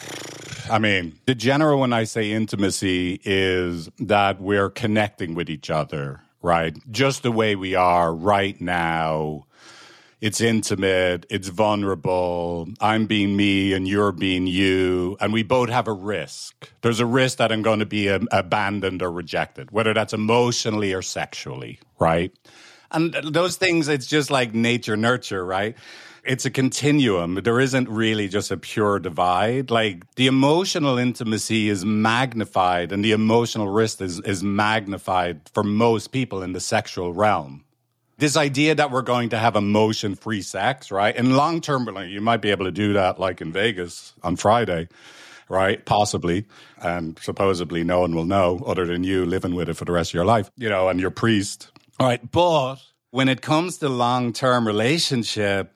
I 0.72 0.79
mean, 0.79 1.19
the 1.25 1.36
general 1.36 1.81
when 1.81 1.91
I 1.91 2.05
say 2.05 2.31
intimacy 2.31 3.19
is 3.25 3.89
that 4.00 4.39
we're 4.39 4.69
connecting 4.69 5.36
with 5.36 5.50
each 5.50 5.69
other, 5.69 6.22
right? 6.41 6.74
Just 6.89 7.24
the 7.24 7.34
way 7.34 7.58
we 7.58 7.75
are 7.75 8.15
right 8.15 8.60
now 8.62 9.48
it's 10.22 10.42
intimate, 10.42 11.26
it's 11.30 11.48
vulnerable. 11.48 12.68
I'm 12.82 13.06
being 13.06 13.36
me 13.36 13.74
and 13.74 13.88
you're 13.88 14.12
being 14.12 14.48
you, 14.48 15.18
and 15.20 15.32
we 15.32 15.44
both 15.44 15.70
have 15.70 15.88
a 15.88 15.94
risk. 15.94 16.70
There's 16.82 17.00
a 17.00 17.06
risk 17.06 17.38
that 17.38 17.52
I'm 17.52 17.62
going 17.62 17.80
to 17.80 17.86
be 17.86 18.10
um, 18.10 18.28
abandoned 18.32 19.02
or 19.02 19.12
rejected, 19.12 19.72
whether 19.72 19.94
that's 19.94 20.14
emotionally 20.14 20.94
or 20.94 21.02
sexually, 21.02 21.80
right? 22.00 22.34
And 22.92 23.14
those 23.14 23.56
things, 23.56 23.88
it's 23.88 24.08
just 24.08 24.32
like 24.32 24.54
nature, 24.54 24.98
nurture, 24.98 25.46
right? 25.46 25.76
it's 26.24 26.46
a 26.46 26.52
continuum. 26.52 27.36
There 27.36 27.60
isn't 27.60 27.90
really 27.90 28.28
just 28.28 28.52
a 28.52 28.58
pure 28.58 29.00
divide. 29.00 29.72
Like 29.72 30.16
the 30.16 30.28
emotional 30.28 30.98
intimacy 30.98 31.70
is 31.70 31.86
magnified 31.86 32.92
and 32.92 33.04
the 33.04 33.14
emotional 33.14 33.70
risk 33.70 34.02
is, 34.02 34.20
is 34.22 34.44
magnified 34.44 35.42
for 35.54 35.64
most 35.64 36.12
people 36.12 36.44
in 36.44 36.54
the 36.54 36.60
sexual 36.60 37.14
realm. 37.14 37.64
This 38.20 38.36
idea 38.36 38.76
that 38.76 38.92
we're 38.92 39.02
going 39.02 39.30
to 39.30 39.38
have 39.38 39.56
emotion 39.56 40.16
free 40.16 40.42
sex, 40.42 40.92
right? 40.92 41.16
In 41.16 41.38
long 41.38 41.62
term, 41.62 41.88
you 42.10 42.20
might 42.20 42.42
be 42.42 42.52
able 42.52 42.66
to 42.66 42.72
do 42.72 42.92
that 42.94 43.18
like 43.18 43.40
in 43.40 43.54
Vegas 43.54 44.14
on 44.22 44.36
Friday, 44.36 44.90
right? 45.48 45.84
Possibly. 45.86 46.46
And 46.82 47.18
supposedly 47.20 47.86
no 47.86 48.02
one 48.02 48.14
will 48.14 48.26
know 48.26 48.62
other 48.66 48.86
than 48.86 49.06
you 49.06 49.26
living 49.26 49.56
with 49.56 49.70
it 49.70 49.76
for 49.76 49.86
the 49.86 49.94
rest 49.94 50.12
of 50.12 50.16
your 50.16 50.26
life, 50.26 50.52
you 50.58 50.68
know, 50.68 50.90
and 50.90 51.00
your 51.00 51.12
priest. 51.12 51.72
All 51.98 52.08
right. 52.08 52.20
But 52.30 52.78
when 53.12 53.30
it 53.30 53.42
comes 53.42 53.78
to 53.78 53.88
long 53.88 54.34
term 54.34 54.68
relationship, 54.68 55.74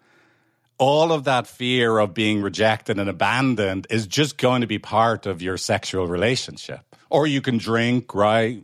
all 0.77 1.13
of 1.13 1.23
that 1.23 1.47
fear 1.47 1.97
of 1.97 2.13
being 2.13 2.41
rejected 2.41 2.99
and 2.99 3.09
abandoned 3.09 3.87
is 3.89 4.05
just 4.05 4.37
going 4.37 4.59
to 4.59 4.67
be 4.67 4.79
part 4.79 5.25
of 5.25 5.41
your 5.41 5.55
sexual 5.55 6.07
relationship. 6.07 6.81
Or 7.09 7.25
you 7.25 7.39
can 7.39 7.57
drink, 7.57 8.13
right? 8.13 8.61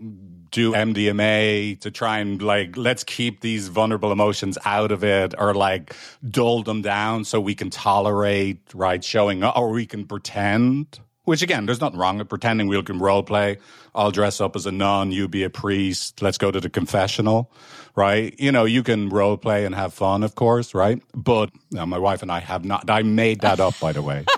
Do 0.51 0.73
MDMA 0.73 1.79
to 1.81 1.91
try 1.91 2.19
and 2.19 2.41
like, 2.41 2.77
let's 2.77 3.03
keep 3.03 3.41
these 3.41 3.67
vulnerable 3.67 4.11
emotions 4.11 4.57
out 4.65 4.91
of 4.91 5.03
it 5.03 5.33
or 5.37 5.53
like 5.53 5.95
dull 6.29 6.63
them 6.63 6.81
down 6.81 7.25
so 7.25 7.39
we 7.39 7.55
can 7.55 7.69
tolerate, 7.69 8.59
right? 8.73 9.03
Showing 9.03 9.43
up 9.43 9.57
or 9.57 9.69
we 9.69 9.85
can 9.85 10.05
pretend. 10.05 10.99
Which 11.25 11.41
again, 11.43 11.65
there's 11.67 11.81
nothing 11.81 11.99
wrong 11.99 12.17
with 12.17 12.29
pretending 12.29 12.67
we 12.67 12.81
can 12.81 12.97
role 12.99 13.21
play. 13.21 13.57
I'll 13.93 14.11
dress 14.11 14.41
up 14.41 14.55
as 14.55 14.65
a 14.65 14.71
nun, 14.71 15.11
you 15.11 15.27
be 15.27 15.43
a 15.43 15.49
priest. 15.49 16.21
Let's 16.21 16.37
go 16.39 16.49
to 16.49 16.59
the 16.59 16.69
confessional 16.69 17.51
right? 17.99 18.33
You 18.39 18.51
know, 18.51 18.65
you 18.65 18.81
can 18.81 19.09
role 19.09 19.35
play 19.35 19.65
and 19.65 19.75
have 19.75 19.93
fun, 19.93 20.23
of 20.23 20.35
course, 20.35 20.73
right? 20.73 21.01
But 21.13 21.51
my 21.71 21.97
wife 21.97 22.21
and 22.21 22.31
I 22.31 22.39
have 22.39 22.63
not. 22.63 22.89
I 22.89 23.03
made 23.03 23.41
that 23.41 23.59
up, 23.59 23.77
by 23.79 23.91
the 23.91 24.01
way. 24.01 24.25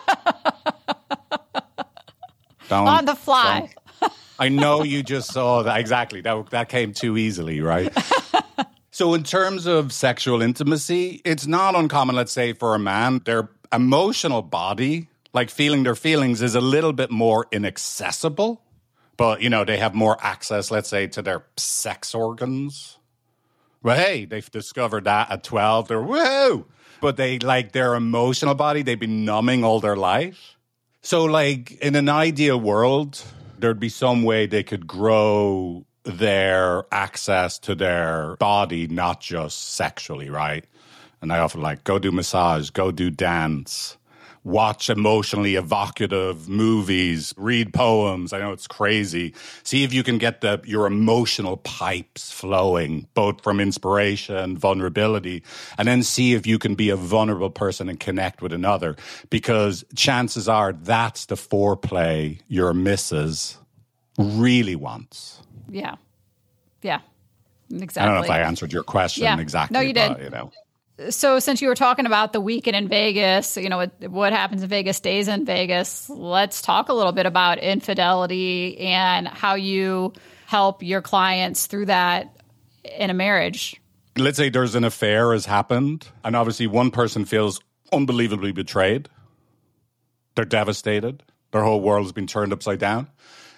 On 2.72 3.06
the 3.06 3.16
fly. 3.16 3.70
I 4.40 4.50
know 4.50 4.84
you 4.84 5.04
just 5.04 5.32
saw 5.32 5.64
that 5.64 5.80
exactly. 5.80 6.22
That 6.22 6.50
that 6.50 6.70
came 6.70 6.94
too 6.94 7.18
easily, 7.18 7.62
right? 7.62 7.92
so, 8.92 9.14
in 9.14 9.24
terms 9.24 9.66
of 9.66 9.94
sexual 9.94 10.42
intimacy, 10.42 11.22
it's 11.24 11.48
not 11.48 11.76
uncommon. 11.76 12.16
Let's 12.16 12.32
say 12.32 12.54
for 12.54 12.76
a 12.76 12.80
man, 12.80 13.22
their 13.26 13.50
emotional 13.72 14.42
body, 14.42 15.10
like 15.34 15.50
feeling 15.50 15.84
their 15.84 15.96
feelings, 15.96 16.42
is 16.42 16.56
a 16.56 16.62
little 16.62 16.94
bit 16.94 17.12
more 17.12 17.48
inaccessible. 17.52 18.62
But 19.18 19.42
you 19.42 19.50
know, 19.50 19.64
they 19.64 19.78
have 19.78 19.94
more 19.94 20.18
access, 20.22 20.72
let's 20.72 20.90
say, 20.90 21.08
to 21.08 21.22
their 21.22 21.46
sex 21.58 22.16
organs 22.16 22.98
well, 23.84 23.98
hey, 23.98 24.26
they've 24.26 24.50
discovered 24.52 25.06
that 25.06 25.32
at 25.32 25.44
12. 25.44 25.88
They're 25.88 26.02
whoa. 26.02 26.66
But 27.00 27.18
they 27.18 27.40
like 27.40 27.72
their 27.72 27.96
emotional 27.96 28.54
body, 28.54 28.84
they've 28.84 29.00
been 29.00 29.26
numbing 29.26 29.64
all 29.64 29.80
their 29.80 29.96
life. 29.96 30.56
So, 31.02 31.26
like, 31.26 31.72
in 31.82 31.96
an 31.96 32.10
ideal 32.10 32.60
world, 32.60 33.24
there'd 33.62 33.80
be 33.80 33.90
some 33.90 34.24
way 34.24 34.46
they 34.46 34.64
could 34.64 34.88
grow 34.88 35.86
their 36.04 36.84
access 36.92 37.60
to 37.60 37.76
their 37.76 38.36
body, 38.38 38.88
not 38.88 39.22
just 39.22 39.76
sexually, 39.76 40.30
right? 40.30 40.66
And 41.22 41.32
I 41.32 41.40
often 41.40 41.62
like, 41.62 41.84
go 41.84 42.00
do 42.00 42.12
massage, 42.12 42.72
go 42.72 42.92
do 42.92 43.10
dance, 43.10 43.98
watch 44.44 44.90
emotionally 44.90 45.56
evocative 45.56 46.50
movies, 46.50 47.34
read 47.38 47.74
poems. 47.74 48.34
I 48.34 48.40
know 48.40 48.52
it's 48.52 48.68
crazy. 48.68 49.34
See 49.64 49.84
if 49.84 49.94
you 49.94 50.04
can 50.04 50.18
get 50.18 50.42
the 50.42 50.62
your 50.66 50.86
emotional 50.86 51.58
pipes 51.58 52.32
flowing, 52.32 53.08
both 53.14 53.42
from 53.44 53.60
inspiration, 53.60 54.36
and 54.36 54.58
vulnerability, 54.58 55.44
and 55.78 55.88
then 55.88 56.04
see 56.04 56.34
if 56.34 56.48
you 56.48 56.58
can 56.58 56.76
be 56.76 56.90
a 56.90 56.96
vulnerable 56.96 57.50
person 57.50 57.90
and 57.90 58.00
connect 58.00 58.42
with 58.42 58.54
another. 58.54 58.96
Because 59.30 59.84
chances 59.96 60.48
are 60.50 60.74
that's 60.74 61.26
the 61.28 61.36
foreplay 61.36 62.40
your 62.48 62.74
missus 62.74 63.58
really 64.18 64.76
wants. 64.76 65.42
Yeah. 65.70 65.96
Yeah. 66.82 67.02
Exactly. 67.72 68.02
I 68.02 68.06
don't 68.06 68.16
know 68.16 68.24
if 68.24 68.30
I 68.30 68.42
answered 68.42 68.74
your 68.74 68.84
question 68.84 69.24
yeah. 69.24 69.40
exactly. 69.40 69.74
No, 69.74 69.82
you 69.82 69.94
did. 69.94 70.14
But, 70.14 70.24
you 70.24 70.30
know 70.30 70.52
so 71.10 71.40
since 71.40 71.62
you 71.62 71.68
were 71.68 71.76
talking 71.76 72.06
about 72.06 72.34
the 72.34 72.42
weekend 72.42 72.76
in 72.76 72.88
Vegas, 72.88 73.58
you 73.58 73.70
know 73.70 73.78
what, 73.78 74.10
what 74.10 74.34
happens 74.34 74.64
in 74.64 74.70
Vegas 74.70 74.98
stays 74.98 75.28
in 75.28 75.46
Vegas. 75.46 76.10
Let's 76.10 76.62
talk 76.62 76.90
a 76.90 76.94
little 76.94 77.12
bit 77.12 77.26
about 77.26 77.58
infidelity 77.60 78.78
and 78.80 79.28
how 79.28 79.56
you 79.56 80.14
help 80.46 80.84
your 80.84 81.02
clients 81.02 81.68
through 81.68 81.86
that 81.86 82.36
in 82.84 83.10
a 83.10 83.14
marriage. 83.14 83.80
Let's 84.18 84.38
say 84.38 84.50
there's 84.50 84.76
an 84.76 84.84
affair 84.84 85.32
has 85.32 85.46
happened, 85.46 86.08
and 86.24 86.36
obviously 86.36 86.68
one 86.68 86.92
person 86.92 87.26
feels 87.26 87.62
unbelievably 87.94 88.52
betrayed. 88.52 89.08
They're 90.36 90.46
devastated. 90.46 91.24
Their 91.52 91.64
whole 91.64 91.82
world 91.82 92.06
has 92.06 92.12
been 92.12 92.28
turned 92.28 92.54
upside 92.54 92.80
down. 92.80 93.08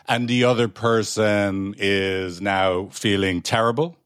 And 0.08 0.28
the 0.28 0.44
other 0.44 0.68
person 0.68 1.76
is 1.78 2.42
now 2.42 2.90
feeling 2.92 3.42
terrible 3.42 3.98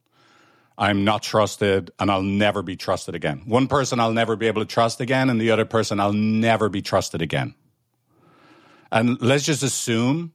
I'm 0.78 1.04
not 1.04 1.24
trusted 1.24 1.90
and 1.98 2.08
I'll 2.08 2.22
never 2.22 2.62
be 2.62 2.76
trusted 2.76 3.16
again. 3.16 3.42
One 3.46 3.66
person 3.66 3.98
I'll 3.98 4.12
never 4.12 4.36
be 4.36 4.46
able 4.46 4.62
to 4.62 4.72
trust 4.72 5.00
again, 5.00 5.28
and 5.28 5.40
the 5.40 5.50
other 5.50 5.64
person 5.64 5.98
I'll 5.98 6.12
never 6.12 6.68
be 6.68 6.80
trusted 6.80 7.20
again. 7.20 7.54
And 8.92 9.20
let's 9.20 9.44
just 9.44 9.64
assume 9.64 10.32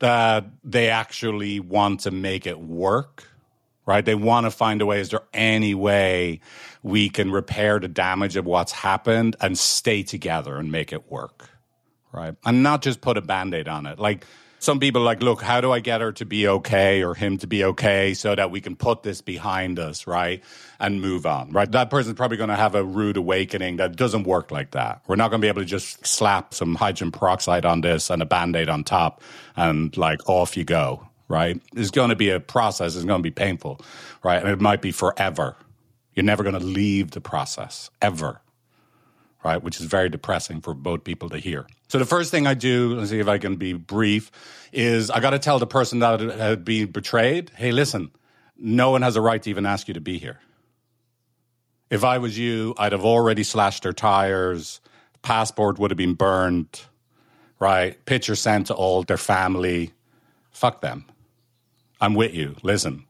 that 0.00 0.46
they 0.64 0.90
actually 0.90 1.60
want 1.60 2.00
to 2.00 2.10
make 2.10 2.44
it 2.44 2.58
work, 2.58 3.28
right? 3.86 4.04
They 4.04 4.16
want 4.16 4.46
to 4.46 4.50
find 4.50 4.82
a 4.82 4.86
way. 4.86 5.00
Is 5.00 5.10
there 5.10 5.22
any 5.32 5.74
way 5.74 6.40
we 6.82 7.08
can 7.08 7.30
repair 7.30 7.78
the 7.78 7.86
damage 7.86 8.34
of 8.34 8.44
what's 8.44 8.72
happened 8.72 9.36
and 9.40 9.56
stay 9.56 10.02
together 10.02 10.56
and 10.56 10.72
make 10.72 10.92
it 10.92 11.08
work, 11.10 11.48
right? 12.12 12.34
And 12.44 12.64
not 12.64 12.82
just 12.82 13.00
put 13.00 13.16
a 13.16 13.22
band 13.22 13.54
aid 13.54 13.68
on 13.68 13.86
it. 13.86 14.00
Like, 14.00 14.26
some 14.64 14.80
people 14.80 15.02
like, 15.02 15.22
look, 15.22 15.42
how 15.42 15.60
do 15.60 15.70
I 15.70 15.80
get 15.80 16.00
her 16.00 16.10
to 16.12 16.24
be 16.24 16.48
okay 16.48 17.04
or 17.04 17.14
him 17.14 17.38
to 17.38 17.46
be 17.46 17.64
okay 17.64 18.14
so 18.14 18.34
that 18.34 18.50
we 18.50 18.60
can 18.60 18.76
put 18.76 19.02
this 19.02 19.20
behind 19.20 19.78
us, 19.78 20.06
right? 20.06 20.42
And 20.80 21.00
move 21.00 21.26
on, 21.26 21.52
right? 21.52 21.70
That 21.70 21.90
person's 21.90 22.16
probably 22.16 22.38
going 22.38 22.48
to 22.48 22.56
have 22.56 22.74
a 22.74 22.82
rude 22.82 23.16
awakening 23.16 23.76
that 23.76 23.96
doesn't 23.96 24.24
work 24.24 24.50
like 24.50 24.70
that. 24.72 25.02
We're 25.06 25.16
not 25.16 25.30
going 25.30 25.40
to 25.40 25.44
be 25.44 25.48
able 25.48 25.60
to 25.60 25.66
just 25.66 26.06
slap 26.06 26.54
some 26.54 26.74
hydrogen 26.74 27.12
peroxide 27.12 27.66
on 27.66 27.82
this 27.82 28.10
and 28.10 28.22
a 28.22 28.26
band 28.26 28.56
aid 28.56 28.68
on 28.68 28.84
top 28.84 29.22
and 29.54 29.94
like 29.96 30.26
off 30.28 30.56
you 30.56 30.64
go, 30.64 31.06
right? 31.28 31.60
It's 31.76 31.90
going 31.90 32.08
to 32.10 32.16
be 32.16 32.30
a 32.30 32.40
process. 32.40 32.96
It's 32.96 33.04
going 33.04 33.20
to 33.20 33.22
be 33.22 33.30
painful, 33.30 33.80
right? 34.22 34.40
And 34.42 34.50
it 34.50 34.60
might 34.60 34.80
be 34.80 34.92
forever. 34.92 35.56
You're 36.14 36.24
never 36.24 36.42
going 36.42 36.58
to 36.58 36.64
leave 36.64 37.10
the 37.10 37.20
process 37.20 37.90
ever 38.00 38.40
right? 39.44 39.62
Which 39.62 39.80
is 39.80 39.86
very 39.86 40.08
depressing 40.08 40.60
for 40.60 40.74
both 40.74 41.04
people 41.04 41.28
to 41.28 41.38
hear. 41.38 41.66
So 41.88 41.98
the 41.98 42.06
first 42.06 42.30
thing 42.30 42.46
I 42.46 42.54
do, 42.54 42.94
let's 42.94 43.10
see 43.10 43.20
if 43.20 43.28
I 43.28 43.38
can 43.38 43.56
be 43.56 43.74
brief, 43.74 44.30
is 44.72 45.10
I 45.10 45.20
got 45.20 45.30
to 45.30 45.38
tell 45.38 45.58
the 45.58 45.66
person 45.66 45.98
that 46.00 46.20
had 46.20 46.64
been 46.64 46.90
betrayed, 46.90 47.50
hey, 47.54 47.70
listen, 47.70 48.10
no 48.56 48.90
one 48.90 49.02
has 49.02 49.16
a 49.16 49.20
right 49.20 49.42
to 49.42 49.50
even 49.50 49.66
ask 49.66 49.86
you 49.86 49.94
to 49.94 50.00
be 50.00 50.18
here. 50.18 50.40
If 51.90 52.02
I 52.02 52.18
was 52.18 52.38
you, 52.38 52.74
I'd 52.78 52.92
have 52.92 53.04
already 53.04 53.42
slashed 53.42 53.82
their 53.82 53.92
tires, 53.92 54.80
passport 55.22 55.78
would 55.78 55.90
have 55.90 55.98
been 55.98 56.14
burned, 56.14 56.80
right? 57.58 58.02
Picture 58.06 58.34
sent 58.34 58.68
to 58.68 58.74
all 58.74 59.02
their 59.02 59.18
family. 59.18 59.92
Fuck 60.50 60.80
them. 60.80 61.04
I'm 62.00 62.14
with 62.14 62.34
you. 62.34 62.56
Listen, 62.62 63.04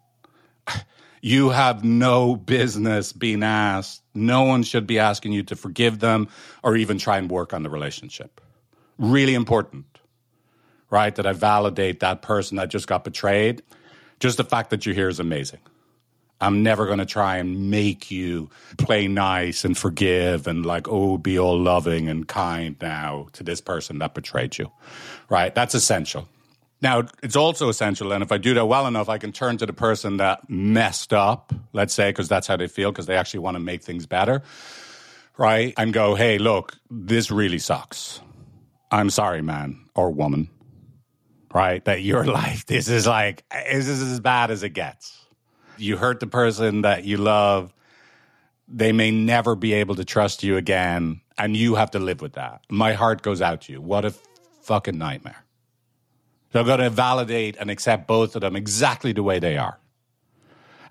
you 1.25 1.49
have 1.49 1.83
no 1.83 2.37
business 2.37 3.15
being 3.15 3.43
asked. 3.43 4.03
No 4.15 4.43
one 4.43 4.63
should 4.63 4.87
be 4.87 4.99
asking 4.99 5.33
you 5.33 5.43
to 5.45 5.57
forgive 5.57 5.99
them 5.99 6.29
or 6.63 6.77
even 6.77 6.99
try 6.99 7.17
and 7.17 7.31
work 7.31 7.55
on 7.55 7.63
the 7.63 7.71
relationship. 7.71 8.43
Really 8.99 9.33
important, 9.33 9.87
right? 10.91 11.15
That 11.15 11.27
I 11.27 11.33
validate 11.33 12.01
that 12.01 12.21
person 12.21 12.59
that 12.59 12.69
just 12.69 12.87
got 12.87 13.05
betrayed. 13.05 13.63
Just 14.21 14.37
the 14.37 14.45
fact 14.45 14.69
that 14.69 14.85
you're 14.85 14.95
here 14.95 15.09
is 15.09 15.19
amazing. 15.19 15.61
I'm 16.43 16.63
never 16.63 16.85
going 16.85 16.99
to 16.99 17.07
try 17.07 17.39
and 17.39 17.71
make 17.71 18.11
you 18.11 18.51
play 18.77 19.09
nice 19.09 19.65
and 19.65 19.79
forgive 19.79 20.47
and 20.47 20.67
like, 20.67 20.89
oh, 20.89 21.17
be 21.17 21.39
all 21.39 21.59
loving 21.59 22.07
and 22.07 22.29
kind 22.29 22.77
now 22.83 23.29
to 23.33 23.43
this 23.43 23.63
person 23.63 23.99
that 24.01 24.13
betrayed 24.13 24.59
you, 24.59 24.71
right? 25.31 25.55
That's 25.55 25.75
essential. 25.75 26.29
Now, 26.85 27.05
it's 27.23 27.35
also 27.35 27.71
essential, 27.71 28.13
and 28.13 28.23
if 28.23 28.31
I 28.31 28.37
do 28.37 28.53
that 28.53 28.67
well 28.67 28.87
enough, 28.87 29.09
I 29.09 29.17
can 29.17 29.33
turn 29.33 29.57
to 29.57 29.65
the 29.65 29.73
person 29.73 30.19
that 30.19 30.51
messed 30.51 31.15
up, 31.15 31.51
let's 31.73 31.95
say, 31.95 32.11
because 32.11 32.29
that's 32.29 32.47
how 32.47 32.59
they 32.59 32.67
feel, 32.67 32.93
because 32.93 33.07
they 33.07 33.17
actually 33.17 33.41
want 33.41 33.55
to 33.55 33.59
make 33.59 33.83
things 33.83 34.05
better, 34.05 34.43
right? 35.39 35.73
And 35.79 35.95
go, 35.95 36.15
hey, 36.15 36.37
look, 36.37 36.77
this 36.91 37.31
really 37.31 37.59
sucks. 37.59 38.21
I'm 38.91 39.09
sorry, 39.09 39.41
man 39.41 39.81
or 39.95 40.11
woman, 40.11 40.51
right? 41.55 41.83
That 41.87 42.03
your 42.03 42.25
life, 42.41 42.67
this 42.67 42.89
is 42.89 43.07
like, 43.07 43.49
this 43.49 43.89
is 43.89 44.03
as 44.03 44.21
bad 44.21 44.51
as 44.51 44.63
it 44.63 44.75
gets. 44.75 45.25
You 45.79 45.97
hurt 45.97 46.21
the 46.21 46.27
person 46.27 46.83
that 46.83 47.05
you 47.05 47.17
love. 47.17 47.73
They 48.69 48.93
may 48.93 49.11
never 49.11 49.57
be 49.57 49.73
able 49.73 49.95
to 49.95 50.05
trust 50.05 50.43
you 50.43 50.59
again, 50.59 51.23
and 51.39 51.57
you 51.57 51.77
have 51.77 51.93
to 51.93 51.99
live 51.99 52.21
with 52.21 52.35
that. 52.35 52.61
My 52.69 52.93
heart 52.93 53.23
goes 53.23 53.41
out 53.41 53.63
to 53.63 53.73
you. 53.73 53.81
What 53.81 54.05
a 54.05 54.13
fucking 54.61 54.99
nightmare. 54.99 55.44
I'm 56.61 56.67
going 56.67 56.81
to 56.81 56.91
validate 56.91 57.57
and 57.59 57.71
accept 57.71 58.07
both 58.07 58.35
of 58.35 58.43
them 58.43 58.57
exactly 58.57 59.13
the 59.13 59.23
way 59.23 59.39
they 59.39 59.57
are. 59.57 59.79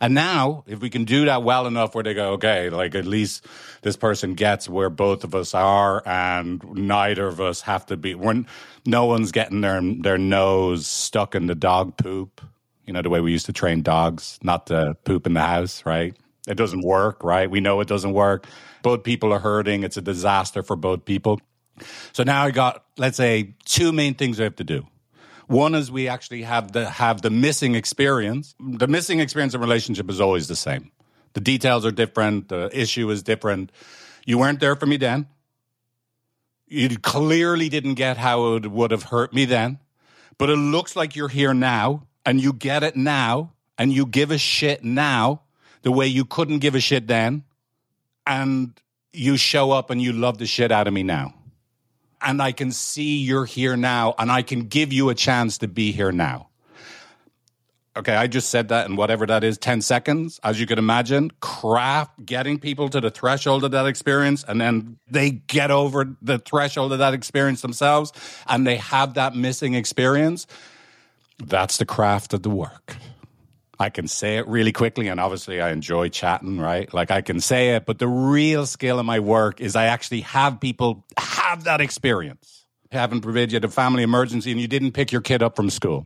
And 0.01 0.13
now, 0.13 0.65
if 0.67 0.81
we 0.81 0.89
can 0.89 1.05
do 1.05 1.25
that 1.25 1.43
well 1.43 1.65
enough 1.65 1.95
where 1.95 2.03
they 2.03 2.13
go, 2.13 2.33
okay, 2.33 2.69
like 2.69 2.93
at 2.93 3.05
least 3.05 3.45
this 3.83 3.95
person 3.95 4.33
gets 4.33 4.67
where 4.67 4.89
both 4.89 5.23
of 5.23 5.33
us 5.33 5.53
are 5.53 6.03
and 6.05 6.61
neither 6.73 7.25
of 7.25 7.39
us 7.39 7.61
have 7.61 7.85
to 7.85 7.95
be, 7.95 8.13
when 8.13 8.45
no 8.85 9.05
one's 9.05 9.31
getting 9.31 9.61
their, 9.61 9.81
their 9.81 10.17
nose 10.17 10.87
stuck 10.87 11.35
in 11.35 11.47
the 11.47 11.55
dog 11.55 11.95
poop, 11.95 12.41
you 12.85 12.91
know, 12.91 13.01
the 13.01 13.09
way 13.09 13.21
we 13.21 13.31
used 13.31 13.45
to 13.45 13.53
train 13.53 13.81
dogs 13.81 14.39
not 14.43 14.67
to 14.67 14.97
poop 15.05 15.25
in 15.25 15.35
the 15.35 15.41
house, 15.41 15.85
right? 15.85 16.13
It 16.49 16.55
doesn't 16.55 16.81
work, 16.81 17.23
right? 17.23 17.49
We 17.49 17.61
know 17.61 17.79
it 17.79 17.87
doesn't 17.87 18.11
work. 18.11 18.45
Both 18.81 19.03
people 19.03 19.31
are 19.31 19.39
hurting. 19.39 19.83
It's 19.83 19.95
a 19.95 20.01
disaster 20.01 20.63
for 20.63 20.75
both 20.75 21.05
people. 21.05 21.39
So 22.11 22.23
now 22.23 22.43
I 22.43 22.51
got, 22.51 22.83
let's 22.97 23.15
say, 23.15 23.53
two 23.63 23.93
main 23.93 24.15
things 24.15 24.37
we 24.37 24.43
have 24.43 24.57
to 24.57 24.65
do. 24.65 24.85
One 25.47 25.75
is 25.75 25.91
we 25.91 26.07
actually 26.07 26.43
have 26.43 26.71
the 26.71 26.89
have 26.89 27.21
the 27.21 27.29
missing 27.29 27.75
experience. 27.75 28.55
The 28.59 28.87
missing 28.87 29.19
experience 29.19 29.53
in 29.53 29.61
relationship 29.61 30.09
is 30.09 30.21
always 30.21 30.47
the 30.47 30.55
same. 30.55 30.91
The 31.33 31.41
details 31.41 31.85
are 31.85 31.91
different. 31.91 32.49
The 32.49 32.69
issue 32.71 33.09
is 33.09 33.23
different. 33.23 33.71
You 34.25 34.37
weren't 34.37 34.59
there 34.59 34.75
for 34.75 34.85
me 34.85 34.97
then. 34.97 35.27
You 36.67 36.97
clearly 36.97 37.69
didn't 37.69 37.95
get 37.95 38.17
how 38.17 38.55
it 38.55 38.67
would 38.67 38.91
have 38.91 39.03
hurt 39.03 39.33
me 39.33 39.45
then. 39.45 39.79
But 40.37 40.49
it 40.49 40.55
looks 40.55 40.95
like 40.95 41.15
you're 41.15 41.27
here 41.27 41.53
now 41.53 42.07
and 42.25 42.41
you 42.41 42.53
get 42.53 42.83
it 42.83 42.95
now 42.95 43.53
and 43.77 43.91
you 43.91 44.05
give 44.05 44.31
a 44.31 44.37
shit 44.37 44.83
now 44.83 45.41
the 45.81 45.91
way 45.91 46.07
you 46.07 46.25
couldn't 46.25 46.59
give 46.59 46.73
a 46.73 46.79
shit 46.79 47.07
then. 47.07 47.43
And 48.25 48.79
you 49.11 49.37
show 49.37 49.71
up 49.71 49.89
and 49.89 50.01
you 50.01 50.13
love 50.13 50.37
the 50.37 50.45
shit 50.45 50.71
out 50.71 50.87
of 50.87 50.93
me 50.93 51.03
now 51.03 51.35
and 52.23 52.41
I 52.41 52.51
can 52.51 52.71
see 52.71 53.17
you're 53.17 53.45
here 53.45 53.75
now 53.75 54.15
and 54.17 54.31
I 54.31 54.41
can 54.41 54.67
give 54.67 54.93
you 54.93 55.09
a 55.09 55.15
chance 55.15 55.57
to 55.59 55.67
be 55.67 55.91
here 55.91 56.11
now. 56.11 56.49
Okay, 57.95 58.15
I 58.15 58.25
just 58.25 58.49
said 58.49 58.69
that 58.69 58.89
in 58.89 58.95
whatever 58.95 59.27
that 59.27 59.43
is, 59.43 59.59
10 59.59 59.81
seconds. 59.81 60.39
As 60.43 60.59
you 60.59 60.65
can 60.65 60.79
imagine, 60.79 61.29
craft 61.41 62.25
getting 62.25 62.57
people 62.57 62.89
to 62.89 62.99
the 62.99 63.11
threshold 63.11 63.63
of 63.63 63.69
that 63.71 63.85
experience, 63.85 64.43
and 64.47 64.59
then 64.59 64.97
they 65.11 65.29
get 65.29 65.69
over 65.69 66.15
the 66.19 66.39
threshold 66.39 66.91
of 66.91 66.97
that 66.99 67.13
experience 67.13 67.61
themselves 67.61 68.11
and 68.47 68.65
they 68.65 68.77
have 68.77 69.13
that 69.13 69.35
missing 69.35 69.75
experience. 69.75 70.47
That's 71.37 71.77
the 71.77 71.85
craft 71.85 72.33
of 72.33 72.41
the 72.41 72.49
work. 72.49 72.95
I 73.79 73.89
can 73.89 74.07
say 74.07 74.37
it 74.37 74.47
really 74.47 74.71
quickly, 74.71 75.07
and 75.07 75.19
obviously 75.19 75.59
I 75.59 75.71
enjoy 75.71 76.09
chatting, 76.09 76.59
right? 76.59 76.93
Like 76.93 77.09
I 77.11 77.21
can 77.21 77.39
say 77.39 77.75
it, 77.75 77.85
but 77.85 77.99
the 77.99 78.07
real 78.07 78.65
skill 78.65 78.99
of 78.99 79.05
my 79.05 79.19
work 79.19 79.59
is 79.59 79.75
I 79.75 79.85
actually 79.85 80.21
have 80.21 80.59
people 80.59 81.05
have 81.17 81.63
that 81.63 81.81
experience. 81.81 82.65
Having 82.91 83.21
provided 83.21 83.51
you 83.51 83.59
a 83.63 83.67
family 83.67 84.03
emergency 84.03 84.51
and 84.51 84.61
you 84.61 84.67
didn't 84.67 84.91
pick 84.91 85.11
your 85.11 85.21
kid 85.21 85.41
up 85.41 85.55
from 85.55 85.71
school. 85.71 86.05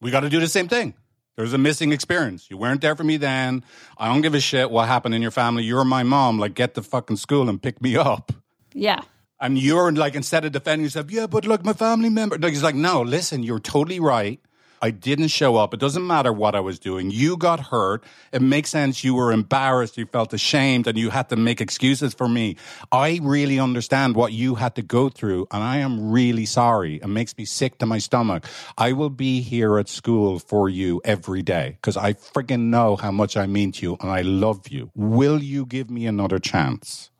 We 0.00 0.10
got 0.10 0.20
to 0.20 0.28
do 0.28 0.40
the 0.40 0.48
same 0.48 0.66
thing. 0.66 0.94
There's 1.36 1.52
a 1.52 1.58
missing 1.58 1.92
experience. 1.92 2.50
You 2.50 2.56
weren't 2.56 2.80
there 2.80 2.96
for 2.96 3.04
me 3.04 3.16
then. 3.16 3.64
I 3.96 4.08
don't 4.08 4.20
give 4.20 4.34
a 4.34 4.40
shit 4.40 4.70
what 4.70 4.88
happened 4.88 5.14
in 5.14 5.22
your 5.22 5.30
family. 5.30 5.62
You're 5.62 5.84
my 5.84 6.02
mom. 6.02 6.38
Like, 6.38 6.54
get 6.54 6.74
to 6.74 6.82
fucking 6.82 7.16
school 7.16 7.48
and 7.48 7.62
pick 7.62 7.80
me 7.80 7.96
up. 7.96 8.32
Yeah. 8.74 9.00
And 9.40 9.56
you're 9.56 9.92
like, 9.92 10.14
instead 10.14 10.44
of 10.44 10.52
defending 10.52 10.84
yourself, 10.84 11.10
yeah, 11.10 11.26
but 11.26 11.46
look, 11.46 11.64
my 11.64 11.72
family 11.72 12.10
member. 12.10 12.36
Like, 12.36 12.52
he's 12.52 12.62
like, 12.62 12.74
no, 12.74 13.00
listen, 13.00 13.42
you're 13.42 13.60
totally 13.60 14.00
right. 14.00 14.40
I 14.84 14.90
didn't 14.90 15.28
show 15.28 15.54
up. 15.54 15.72
It 15.72 15.78
doesn't 15.78 16.04
matter 16.04 16.32
what 16.32 16.56
I 16.56 16.60
was 16.60 16.80
doing. 16.80 17.12
You 17.12 17.36
got 17.36 17.60
hurt. 17.60 18.02
It 18.32 18.42
makes 18.42 18.68
sense. 18.70 19.04
You 19.04 19.14
were 19.14 19.30
embarrassed. 19.30 19.96
You 19.96 20.06
felt 20.06 20.32
ashamed 20.32 20.88
and 20.88 20.98
you 20.98 21.10
had 21.10 21.28
to 21.28 21.36
make 21.36 21.60
excuses 21.60 22.14
for 22.14 22.28
me. 22.28 22.56
I 22.90 23.20
really 23.22 23.60
understand 23.60 24.16
what 24.16 24.32
you 24.32 24.56
had 24.56 24.74
to 24.74 24.82
go 24.82 25.08
through 25.08 25.46
and 25.52 25.62
I 25.62 25.76
am 25.76 26.10
really 26.10 26.46
sorry. 26.46 26.96
It 26.96 27.06
makes 27.06 27.38
me 27.38 27.44
sick 27.44 27.78
to 27.78 27.86
my 27.86 27.98
stomach. 27.98 28.44
I 28.76 28.92
will 28.92 29.08
be 29.08 29.40
here 29.40 29.78
at 29.78 29.88
school 29.88 30.40
for 30.40 30.68
you 30.68 31.00
every 31.04 31.42
day 31.42 31.76
because 31.80 31.96
I 31.96 32.14
friggin' 32.14 32.62
know 32.62 32.96
how 32.96 33.12
much 33.12 33.36
I 33.36 33.46
mean 33.46 33.70
to 33.72 33.86
you 33.86 33.96
and 34.00 34.10
I 34.10 34.22
love 34.22 34.66
you. 34.68 34.90
Will 34.96 35.40
you 35.40 35.64
give 35.64 35.90
me 35.90 36.06
another 36.06 36.40
chance? 36.40 37.12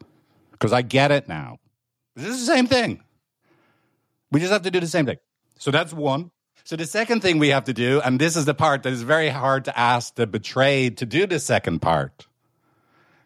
Because 0.51 0.73
I 0.73 0.83
get 0.83 1.13
it 1.13 1.29
now. 1.29 1.59
This 2.17 2.27
is 2.27 2.41
the 2.45 2.53
same 2.53 2.67
thing. 2.67 3.05
We 4.33 4.41
just 4.41 4.53
have 4.53 4.63
to 4.63 4.71
do 4.73 4.81
the 4.81 4.89
same 4.89 5.07
thing. 5.07 5.19
So 5.59 5.71
that's 5.71 5.93
one. 5.93 6.33
So 6.65 6.77
the 6.77 6.87
second 6.87 7.23
thing 7.23 7.39
we 7.39 7.49
have 7.49 7.65
to 7.65 7.73
do, 7.73 8.01
and 8.05 8.21
this 8.21 8.37
is 8.37 8.45
the 8.45 8.55
part 8.55 8.85
that 8.85 8.93
is 8.93 9.03
very 9.03 9.29
hard 9.29 9.65
to 9.65 9.79
ask 9.79 10.15
the 10.15 10.27
betrayed 10.27 10.97
to 10.99 11.07
do 11.07 11.27
the 11.27 11.41
second 11.41 11.81
part, 11.81 12.27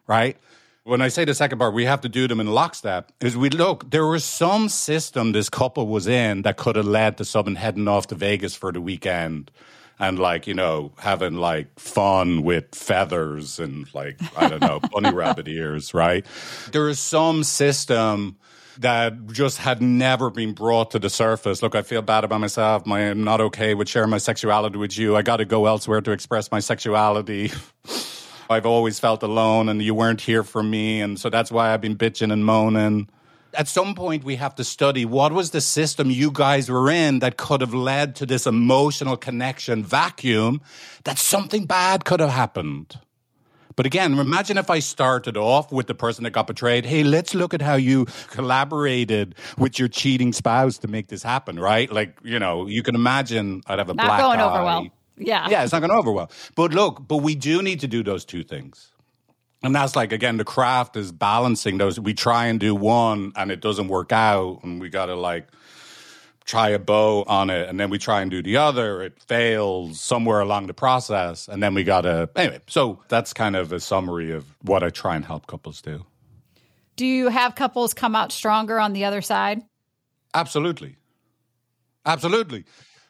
right? 0.07 0.37
When 0.83 1.01
I 1.01 1.09
say 1.09 1.25
the 1.25 1.35
second 1.35 1.59
part, 1.59 1.73
we 1.73 1.85
have 1.85 2.01
to 2.01 2.09
do 2.09 2.27
them 2.27 2.39
in 2.39 2.47
lockstep. 2.47 3.11
Is 3.19 3.37
we 3.37 3.49
look, 3.49 3.91
there 3.91 4.07
was 4.07 4.23
some 4.23 4.69
system 4.69 5.33
this 5.33 5.49
couple 5.49 5.85
was 5.87 6.07
in 6.07 6.43
that 6.43 6.57
could 6.57 6.77
have 6.77 6.87
led 6.87 7.17
to 7.17 7.25
someone 7.25 7.55
heading 7.55 7.87
off 7.87 8.07
to 8.07 8.15
Vegas 8.15 8.55
for 8.55 8.71
the 8.71 8.81
weekend 8.81 9.51
and 9.99 10.17
like, 10.17 10.47
you 10.47 10.53
know, 10.53 10.93
having 10.97 11.35
like 11.35 11.79
fun 11.79 12.43
with 12.43 12.73
feathers 12.73 13.59
and 13.59 13.93
like, 13.93 14.19
I 14.35 14.47
don't 14.47 14.61
know, 14.61 14.79
bunny 14.79 15.11
rabbit 15.13 15.47
ears, 15.47 15.93
right? 15.93 16.25
There 16.71 16.87
is 16.89 16.99
some 16.99 17.43
system 17.43 18.37
that 18.79 19.27
just 19.27 19.57
had 19.57 19.81
never 19.81 20.29
been 20.29 20.53
brought 20.53 20.91
to 20.91 20.99
the 20.99 21.09
surface. 21.09 21.61
Look, 21.61 21.75
I 21.75 21.81
feel 21.81 22.01
bad 22.01 22.23
about 22.23 22.39
myself. 22.39 22.85
My, 22.85 23.09
I'm 23.09 23.23
not 23.23 23.41
okay 23.41 23.73
with 23.73 23.89
sharing 23.89 24.09
my 24.09 24.17
sexuality 24.17 24.77
with 24.77 24.97
you. 24.97 25.15
I 25.15 25.21
got 25.21 25.37
to 25.37 25.45
go 25.45 25.65
elsewhere 25.65 26.01
to 26.01 26.11
express 26.11 26.51
my 26.51 26.59
sexuality. 26.59 27.51
I've 28.49 28.65
always 28.65 28.99
felt 28.99 29.23
alone 29.23 29.67
and 29.67 29.81
you 29.81 29.93
weren't 29.93 30.21
here 30.21 30.43
for 30.43 30.63
me. 30.63 31.01
And 31.01 31.19
so 31.19 31.29
that's 31.29 31.51
why 31.51 31.73
I've 31.73 31.81
been 31.81 31.97
bitching 31.97 32.31
and 32.31 32.45
moaning. 32.45 33.09
At 33.53 33.67
some 33.67 33.95
point, 33.95 34.23
we 34.23 34.35
have 34.35 34.55
to 34.55 34.63
study 34.63 35.03
what 35.03 35.33
was 35.33 35.51
the 35.51 35.61
system 35.61 36.11
you 36.11 36.31
guys 36.31 36.69
were 36.69 36.89
in 36.89 37.19
that 37.19 37.37
could 37.37 37.61
have 37.61 37.73
led 37.73 38.15
to 38.17 38.25
this 38.25 38.45
emotional 38.45 39.17
connection 39.17 39.83
vacuum 39.83 40.61
that 41.03 41.17
something 41.17 41.65
bad 41.65 42.05
could 42.05 42.19
have 42.19 42.29
happened. 42.29 42.99
But 43.77 43.85
again, 43.85 44.17
imagine 44.17 44.57
if 44.57 44.71
I 44.71 44.79
started 44.79 45.37
off 45.37 45.71
with 45.71 45.85
the 45.85 45.93
person 45.93 46.23
that 46.23 46.31
got 46.31 46.47
betrayed. 46.47 46.83
Hey, 46.83 47.03
let's 47.03 47.35
look 47.35 47.53
at 47.53 47.61
how 47.61 47.75
you 47.75 48.05
collaborated 48.31 49.35
with 49.57 49.77
your 49.77 49.87
cheating 49.87 50.33
spouse 50.33 50.79
to 50.79 50.87
make 50.87 51.09
this 51.09 51.21
happen, 51.21 51.59
right? 51.59 51.89
Like, 51.89 52.17
you 52.23 52.39
know, 52.39 52.65
you 52.65 52.81
can 52.81 52.95
imagine 52.95 53.61
I'd 53.67 53.77
have 53.77 53.89
a 53.89 53.93
black 53.93 54.05
eye. 54.05 54.07
Not 54.07 54.17
black 54.17 54.21
going 54.21 54.39
eye. 54.39 54.55
over 54.55 54.63
well. 54.65 54.87
Yeah. 55.19 55.47
Yeah, 55.47 55.63
it's 55.63 55.71
not 55.71 55.79
going 55.79 55.91
over 55.91 56.11
well. 56.11 56.31
But 56.55 56.73
look, 56.73 57.07
but 57.07 57.17
we 57.17 57.35
do 57.35 57.61
need 57.61 57.79
to 57.81 57.87
do 57.87 58.03
those 58.03 58.25
two 58.25 58.43
things. 58.43 58.91
And 59.61 59.75
that's 59.75 59.95
like, 59.95 60.11
again, 60.11 60.37
the 60.37 60.43
craft 60.43 60.95
is 60.97 61.11
balancing 61.11 61.77
those. 61.77 61.99
We 61.99 62.15
try 62.15 62.47
and 62.47 62.59
do 62.59 62.73
one 62.73 63.31
and 63.35 63.51
it 63.51 63.61
doesn't 63.61 63.89
work 63.89 64.11
out. 64.11 64.61
And 64.63 64.81
we 64.81 64.89
got 64.89 65.05
to 65.05 65.15
like, 65.15 65.49
try 66.47 66.69
a 66.69 66.79
bow 66.79 67.23
on 67.27 67.49
it 67.49 67.67
and 67.67 67.79
then 67.79 67.89
we 67.89 67.99
try 67.99 68.21
and 68.21 68.31
do 68.31 68.41
the 68.41 68.57
other. 68.57 69.01
It 69.03 69.21
fails 69.21 69.99
somewhere 69.99 70.39
along 70.39 70.67
the 70.67 70.73
process 70.73 71.47
and 71.47 71.61
then 71.61 71.75
we 71.75 71.83
gotta 71.83 72.29
anyway. 72.35 72.61
So 72.67 73.03
that's 73.09 73.33
kind 73.33 73.55
of 73.55 73.71
a 73.73 73.79
summary 73.79 74.31
of 74.31 74.45
what 74.63 74.81
i 74.81 74.89
try 74.89 75.15
and 75.15 75.25
help 75.25 75.45
couples 75.45 75.81
do. 75.81 76.05
Do 76.95 77.05
you 77.05 77.27
have 77.27 77.53
couples 77.53 77.93
come 77.93 78.15
out 78.15 78.31
stronger 78.31 78.79
on 78.79 78.93
the 78.93 79.05
other 79.05 79.21
side? 79.21 79.61
absolutely. 80.33 80.95
Absolutely. 82.05 82.63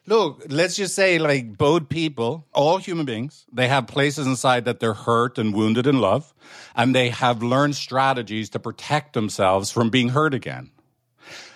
Look 0.06 0.44
let's 0.48 0.74
just 0.74 0.94
say 0.94 1.18
like 1.18 1.56
both 1.56 1.88
people 1.88 2.46
all 2.52 2.78
human 2.78 3.06
beings 3.06 3.44
they 3.52 3.68
have 3.68 3.86
places 3.86 4.26
inside 4.26 4.64
that 4.64 4.80
they're 4.80 4.94
hurt 4.94 5.38
and 5.38 5.54
wounded 5.54 5.86
in 5.86 6.00
love 6.00 6.34
and 6.74 6.94
they 6.94 7.10
have 7.10 7.42
learned 7.42 7.76
strategies 7.76 8.50
to 8.50 8.58
protect 8.58 9.12
themselves 9.12 9.70
from 9.70 9.90
being 9.90 10.08
hurt 10.08 10.34
again 10.34 10.70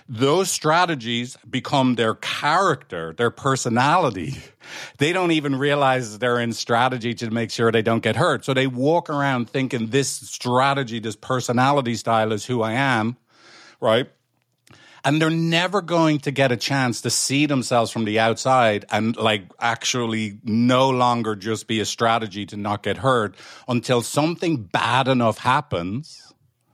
those 0.08 0.50
strategies 0.50 1.36
become 1.48 1.94
their 1.94 2.14
character, 2.14 3.14
their 3.16 3.30
personality. 3.30 4.36
They 4.98 5.12
don't 5.12 5.32
even 5.32 5.56
realize 5.56 6.18
they're 6.18 6.40
in 6.40 6.52
strategy 6.52 7.14
to 7.14 7.30
make 7.30 7.50
sure 7.50 7.72
they 7.72 7.82
don't 7.82 8.02
get 8.02 8.16
hurt. 8.16 8.44
So 8.44 8.54
they 8.54 8.66
walk 8.68 9.10
around 9.10 9.50
thinking 9.50 9.88
this 9.88 10.08
strategy, 10.08 11.00
this 11.00 11.16
personality 11.16 11.96
style 11.96 12.32
is 12.32 12.46
who 12.46 12.62
I 12.62 12.72
am, 12.72 13.16
right? 13.80 14.08
And 15.04 15.20
they're 15.20 15.30
never 15.30 15.82
going 15.82 16.20
to 16.20 16.30
get 16.30 16.52
a 16.52 16.56
chance 16.56 17.00
to 17.00 17.10
see 17.10 17.46
themselves 17.46 17.90
from 17.90 18.04
the 18.04 18.20
outside 18.20 18.84
and 18.90 19.16
like 19.16 19.42
actually 19.58 20.38
no 20.44 20.90
longer 20.90 21.34
just 21.34 21.66
be 21.66 21.80
a 21.80 21.84
strategy 21.84 22.46
to 22.46 22.56
not 22.56 22.84
get 22.84 22.98
hurt 22.98 23.34
until 23.66 24.00
something 24.00 24.62
bad 24.62 25.08
enough 25.08 25.38
happens 25.38 26.32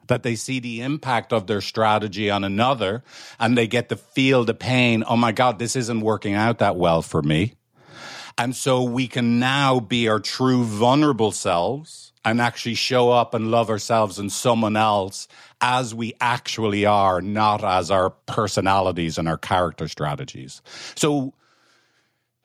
that 0.08 0.22
they 0.22 0.34
see 0.34 0.60
the 0.60 0.80
impact 0.80 1.32
of 1.32 1.46
their 1.46 1.60
strategy 1.60 2.30
on 2.30 2.44
another 2.44 3.02
and 3.38 3.56
they 3.56 3.66
get 3.66 3.88
to 3.88 3.96
feel 3.96 4.44
the 4.44 4.54
pain. 4.54 5.04
Oh 5.06 5.16
my 5.16 5.32
God, 5.32 5.58
this 5.58 5.76
isn't 5.76 6.00
working 6.00 6.34
out 6.34 6.58
that 6.58 6.76
well 6.76 7.02
for 7.02 7.22
me. 7.22 7.54
And 8.36 8.54
so 8.54 8.82
we 8.82 9.08
can 9.08 9.38
now 9.40 9.80
be 9.80 10.08
our 10.08 10.20
true 10.20 10.62
vulnerable 10.64 11.32
selves 11.32 12.12
and 12.24 12.40
actually 12.40 12.74
show 12.74 13.10
up 13.10 13.34
and 13.34 13.50
love 13.50 13.70
ourselves 13.70 14.18
and 14.18 14.30
someone 14.30 14.76
else 14.76 15.28
as 15.60 15.94
we 15.94 16.14
actually 16.20 16.86
are, 16.86 17.20
not 17.20 17.64
as 17.64 17.90
our 17.90 18.10
personalities 18.10 19.18
and 19.18 19.28
our 19.28 19.38
character 19.38 19.88
strategies. 19.88 20.62
So 20.94 21.34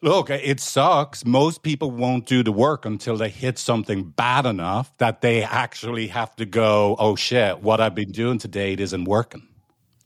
Look, 0.04 0.28
it 0.28 0.60
sucks. 0.60 1.24
Most 1.24 1.62
people 1.62 1.90
won't 1.90 2.26
do 2.26 2.42
the 2.42 2.52
work 2.52 2.84
until 2.84 3.16
they 3.16 3.30
hit 3.30 3.58
something 3.58 4.02
bad 4.02 4.44
enough 4.44 4.94
that 4.98 5.22
they 5.22 5.42
actually 5.42 6.08
have 6.08 6.36
to 6.36 6.44
go, 6.44 6.94
oh 6.98 7.16
shit, 7.16 7.62
what 7.62 7.80
I've 7.80 7.94
been 7.94 8.12
doing 8.12 8.36
to 8.40 8.48
date 8.48 8.80
isn't 8.80 9.04
working. 9.06 9.48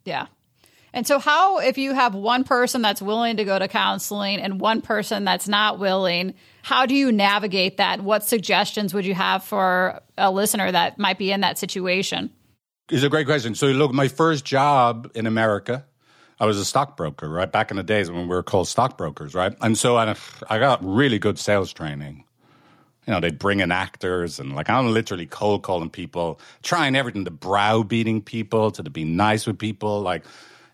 Yeah. 0.04 0.28
And 0.92 1.04
so, 1.04 1.18
how, 1.18 1.58
if 1.58 1.78
you 1.78 1.94
have 1.94 2.14
one 2.14 2.44
person 2.44 2.80
that's 2.80 3.02
willing 3.02 3.38
to 3.38 3.44
go 3.44 3.58
to 3.58 3.66
counseling 3.66 4.38
and 4.38 4.60
one 4.60 4.82
person 4.82 5.24
that's 5.24 5.48
not 5.48 5.80
willing, 5.80 6.34
How 6.62 6.86
do 6.86 6.94
you 6.94 7.10
navigate 7.10 7.78
that? 7.78 8.00
What 8.00 8.22
suggestions 8.22 8.94
would 8.94 9.04
you 9.04 9.14
have 9.14 9.42
for 9.42 10.00
a 10.16 10.30
listener 10.30 10.70
that 10.70 11.00
might 11.00 11.18
be 11.18 11.32
in 11.32 11.40
that 11.40 11.58
situation? 11.58 12.30
It's 12.88 13.02
a 13.02 13.08
great 13.08 13.26
question. 13.26 13.56
So, 13.56 13.66
look, 13.66 13.92
my 13.92 14.06
first 14.06 14.44
job 14.44 15.10
in 15.16 15.26
America, 15.26 15.86
I 16.40 16.46
was 16.46 16.58
a 16.58 16.64
stockbroker, 16.64 17.28
right? 17.28 17.50
Back 17.50 17.70
in 17.70 17.76
the 17.76 17.82
days 17.82 18.10
when 18.10 18.22
we 18.22 18.28
were 18.28 18.42
called 18.42 18.68
stockbrokers, 18.68 19.34
right? 19.34 19.56
And 19.60 19.76
so 19.76 19.96
I, 19.96 20.14
I 20.48 20.58
got 20.58 20.84
really 20.84 21.18
good 21.18 21.38
sales 21.38 21.72
training. 21.72 22.24
You 23.06 23.14
know, 23.14 23.20
they'd 23.20 23.38
bring 23.38 23.60
in 23.60 23.72
actors 23.72 24.38
and 24.38 24.54
like 24.54 24.68
I'm 24.68 24.92
literally 24.92 25.26
cold 25.26 25.62
calling 25.62 25.90
people, 25.90 26.38
trying 26.62 26.94
everything 26.94 27.24
to 27.24 27.30
browbeating 27.30 28.22
people, 28.22 28.70
to 28.72 28.82
be 28.84 29.04
nice 29.04 29.46
with 29.46 29.58
people. 29.58 30.02
Like, 30.02 30.24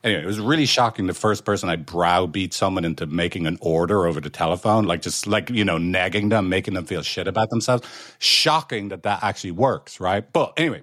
anyway, 0.02 0.22
it 0.22 0.26
was 0.26 0.40
really 0.40 0.66
shocking. 0.66 1.06
The 1.06 1.14
first 1.14 1.44
person 1.44 1.68
I 1.68 1.76
browbeat 1.76 2.52
someone 2.52 2.84
into 2.84 3.06
making 3.06 3.46
an 3.46 3.56
order 3.60 4.06
over 4.06 4.20
the 4.20 4.30
telephone, 4.30 4.84
like 4.84 5.00
just 5.00 5.26
like, 5.26 5.48
you 5.48 5.64
know, 5.64 5.78
nagging 5.78 6.28
them, 6.28 6.48
making 6.48 6.74
them 6.74 6.84
feel 6.84 7.02
shit 7.02 7.28
about 7.28 7.50
themselves. 7.50 7.88
Shocking 8.18 8.88
that 8.88 9.04
that 9.04 9.22
actually 9.22 9.52
works, 9.52 10.00
right? 10.00 10.30
But 10.30 10.54
anyway, 10.56 10.82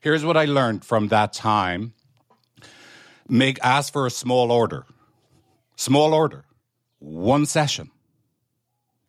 here's 0.00 0.24
what 0.24 0.36
I 0.36 0.44
learned 0.44 0.84
from 0.84 1.08
that 1.08 1.32
time 1.32 1.92
make 3.28 3.58
ask 3.62 3.92
for 3.92 4.06
a 4.06 4.10
small 4.10 4.52
order. 4.52 4.86
Small 5.76 6.14
order. 6.14 6.44
One 6.98 7.46
session. 7.46 7.90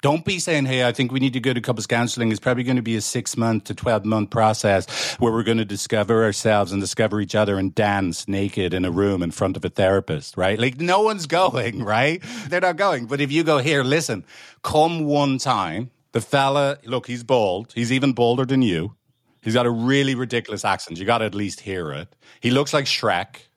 Don't 0.01 0.23
be 0.23 0.38
saying, 0.38 0.65
hey, 0.65 0.88
I 0.88 0.91
think 0.91 1.12
we 1.12 1.19
need 1.19 1.34
to 1.34 1.39
go 1.39 1.51
to 1.51 1.62
couples 1.62 1.88
counseling. 1.88 2.30
It's 2.30 2.39
probably 2.39 2.63
going 2.63 2.75
to 2.75 2.84
be 2.84 2.95
a 2.95 3.01
six 3.01 3.36
month 3.36 3.63
to 3.63 3.73
12 3.73 4.06
month 4.06 4.30
process 4.30 5.15
where 5.15 5.32
we're 5.32 5.41
going 5.41 5.58
to 5.58 5.65
discover 5.65 6.23
ourselves 6.23 6.71
and 6.71 6.80
discover 6.80 7.19
each 7.21 7.34
other 7.34 7.58
and 7.58 7.73
dance 7.73 8.28
naked 8.28 8.75
in 8.75 8.86
a 8.86 8.91
room 8.91 9.23
in 9.23 9.32
front 9.32 9.58
of 9.58 9.65
a 9.65 9.69
therapist, 9.69 10.38
right? 10.38 10.60
Like 10.60 10.80
no 10.80 11.01
one's 11.01 11.25
going, 11.41 11.84
right? 11.84 12.21
They're 12.49 12.62
not 12.62 12.78
going. 12.78 13.08
But 13.08 13.19
if 13.19 13.32
you 13.32 13.43
go 13.43 13.58
here, 13.58 13.84
listen, 13.84 14.25
come 14.62 15.06
one 15.06 15.39
time. 15.39 15.89
The 16.12 16.21
fella, 16.21 16.78
look, 16.86 17.08
he's 17.08 17.23
bald. 17.23 17.73
He's 17.73 17.91
even 17.91 18.13
bolder 18.13 18.45
than 18.45 18.62
you. 18.62 18.95
He's 19.41 19.56
got 19.56 19.65
a 19.65 19.71
really 19.71 20.13
ridiculous 20.13 20.63
accent. 20.63 20.99
You 20.99 21.06
got 21.06 21.17
to 21.17 21.25
at 21.25 21.34
least 21.34 21.62
hear 21.62 21.91
it. 21.91 22.15
He 22.41 22.51
looks 22.51 22.73
like 22.73 22.86
Shrek 22.86 23.47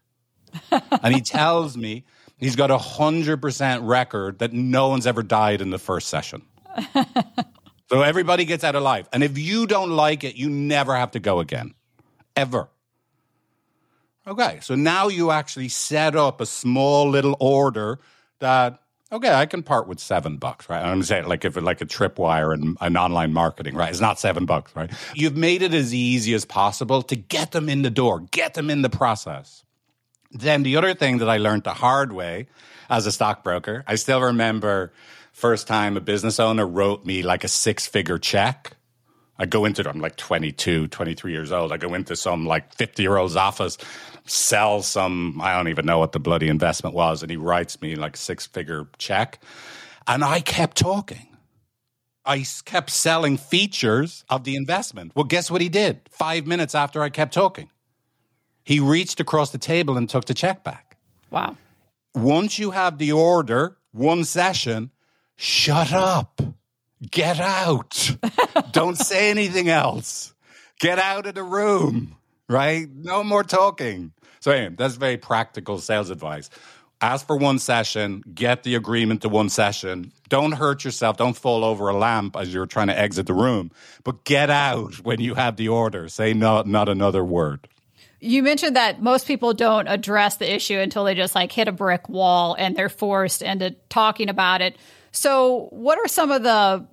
and 0.70 1.14
he 1.14 1.20
tells 1.20 1.76
me 1.76 2.04
he's 2.36 2.56
got 2.56 2.70
a 2.70 2.78
hundred 2.78 3.40
percent 3.42 3.82
record 3.82 4.38
that 4.40 4.52
no 4.52 4.88
one's 4.88 5.06
ever 5.06 5.22
died 5.22 5.60
in 5.60 5.70
the 5.70 5.78
first 5.78 6.08
session. 6.08 6.42
so 7.90 8.02
everybody 8.02 8.44
gets 8.44 8.64
out 8.64 8.74
alive. 8.74 9.08
And 9.12 9.22
if 9.22 9.38
you 9.38 9.66
don't 9.66 9.90
like 9.90 10.24
it, 10.24 10.36
you 10.36 10.48
never 10.48 10.94
have 10.94 11.12
to 11.12 11.20
go 11.20 11.40
again. 11.40 11.74
Ever. 12.36 12.68
Okay, 14.26 14.58
so 14.60 14.74
now 14.74 15.08
you 15.08 15.30
actually 15.30 15.68
set 15.68 16.14
up 16.14 16.40
a 16.40 16.46
small 16.46 17.08
little 17.08 17.36
order 17.40 17.98
that 18.40 18.80
okay, 19.10 19.32
I 19.32 19.46
can 19.46 19.62
part 19.62 19.88
with 19.88 20.00
seven 20.00 20.36
bucks, 20.36 20.68
right? 20.68 20.84
I'm 20.84 21.02
saying 21.02 21.26
like 21.26 21.44
if 21.44 21.56
like 21.56 21.80
a 21.80 21.86
tripwire 21.86 22.52
and 22.52 22.76
an 22.80 22.96
online 22.96 23.32
marketing, 23.32 23.74
right? 23.74 23.90
It's 23.90 24.00
not 24.00 24.20
seven 24.20 24.44
bucks, 24.44 24.74
right? 24.76 24.90
You've 25.14 25.36
made 25.36 25.62
it 25.62 25.74
as 25.74 25.94
easy 25.94 26.34
as 26.34 26.44
possible 26.44 27.02
to 27.04 27.16
get 27.16 27.52
them 27.52 27.68
in 27.68 27.82
the 27.82 27.90
door, 27.90 28.20
get 28.20 28.54
them 28.54 28.70
in 28.70 28.82
the 28.82 28.90
process. 28.90 29.64
Then 30.30 30.62
the 30.62 30.76
other 30.76 30.94
thing 30.94 31.18
that 31.18 31.28
I 31.28 31.38
learned 31.38 31.64
the 31.64 31.74
hard 31.74 32.12
way 32.12 32.48
as 32.90 33.06
a 33.06 33.12
stockbroker, 33.12 33.84
I 33.86 33.94
still 33.94 34.20
remember 34.20 34.92
first 35.32 35.66
time 35.66 35.96
a 35.96 36.00
business 36.00 36.38
owner 36.38 36.66
wrote 36.66 37.04
me 37.04 37.22
like 37.22 37.44
a 37.44 37.48
six 37.48 37.86
figure 37.86 38.18
check. 38.18 38.72
I 39.38 39.46
go 39.46 39.64
into, 39.64 39.88
I'm 39.88 40.00
like 40.00 40.16
22, 40.16 40.88
23 40.88 41.32
years 41.32 41.52
old. 41.52 41.72
I 41.72 41.76
go 41.76 41.94
into 41.94 42.16
some 42.16 42.44
like 42.44 42.74
50 42.74 43.02
year 43.02 43.16
old's 43.16 43.36
office, 43.36 43.78
sell 44.26 44.82
some, 44.82 45.40
I 45.40 45.56
don't 45.56 45.68
even 45.68 45.86
know 45.86 45.98
what 45.98 46.12
the 46.12 46.18
bloody 46.18 46.48
investment 46.48 46.94
was. 46.94 47.22
And 47.22 47.30
he 47.30 47.36
writes 47.36 47.80
me 47.80 47.94
like 47.94 48.16
a 48.16 48.18
six 48.18 48.46
figure 48.46 48.88
check. 48.98 49.38
And 50.06 50.24
I 50.24 50.40
kept 50.40 50.76
talking. 50.76 51.28
I 52.24 52.44
kept 52.64 52.90
selling 52.90 53.38
features 53.38 54.24
of 54.28 54.44
the 54.44 54.56
investment. 54.56 55.12
Well, 55.14 55.24
guess 55.24 55.50
what 55.50 55.62
he 55.62 55.68
did? 55.70 56.00
Five 56.10 56.46
minutes 56.46 56.74
after 56.74 57.02
I 57.02 57.08
kept 57.08 57.32
talking. 57.32 57.70
He 58.68 58.80
reached 58.80 59.18
across 59.18 59.48
the 59.48 59.56
table 59.56 59.96
and 59.96 60.10
took 60.10 60.26
the 60.26 60.34
check 60.34 60.62
back. 60.62 60.98
Wow. 61.30 61.56
Once 62.14 62.58
you 62.58 62.72
have 62.72 62.98
the 62.98 63.12
order, 63.12 63.78
one 63.92 64.24
session, 64.24 64.90
shut 65.36 65.90
up. 65.90 66.42
Get 67.10 67.40
out. 67.40 68.14
Don't 68.72 68.98
say 68.98 69.30
anything 69.30 69.70
else. 69.70 70.34
Get 70.80 70.98
out 70.98 71.26
of 71.26 71.34
the 71.34 71.42
room, 71.42 72.16
right? 72.46 72.86
No 72.94 73.24
more 73.24 73.42
talking. 73.42 74.12
So, 74.38 74.50
anyway, 74.50 74.74
that's 74.76 74.96
very 74.96 75.16
practical 75.16 75.78
sales 75.78 76.10
advice. 76.10 76.50
Ask 77.00 77.26
for 77.26 77.38
one 77.38 77.58
session, 77.58 78.22
get 78.34 78.64
the 78.64 78.74
agreement 78.74 79.22
to 79.22 79.30
one 79.30 79.48
session. 79.48 80.12
Don't 80.28 80.52
hurt 80.52 80.84
yourself. 80.84 81.16
Don't 81.16 81.38
fall 81.38 81.64
over 81.64 81.88
a 81.88 81.96
lamp 81.96 82.36
as 82.36 82.52
you're 82.52 82.66
trying 82.66 82.88
to 82.88 82.98
exit 82.98 83.28
the 83.28 83.32
room, 83.32 83.70
but 84.04 84.24
get 84.24 84.50
out 84.50 84.96
when 84.96 85.22
you 85.22 85.36
have 85.36 85.56
the 85.56 85.68
order. 85.68 86.06
Say 86.10 86.34
not, 86.34 86.66
not 86.66 86.90
another 86.90 87.24
word. 87.24 87.66
You 88.20 88.42
mentioned 88.42 88.76
that 88.76 89.00
most 89.00 89.26
people 89.26 89.54
don't 89.54 89.86
address 89.86 90.36
the 90.36 90.52
issue 90.52 90.78
until 90.78 91.04
they 91.04 91.14
just 91.14 91.34
like 91.34 91.52
hit 91.52 91.68
a 91.68 91.72
brick 91.72 92.08
wall 92.08 92.56
and 92.58 92.74
they're 92.76 92.88
forced 92.88 93.42
into 93.42 93.76
talking 93.88 94.28
about 94.28 94.60
it. 94.60 94.76
So, 95.12 95.68
what 95.70 95.98
are 95.98 96.08
some 96.08 96.32
of 96.32 96.42
the 96.42 96.86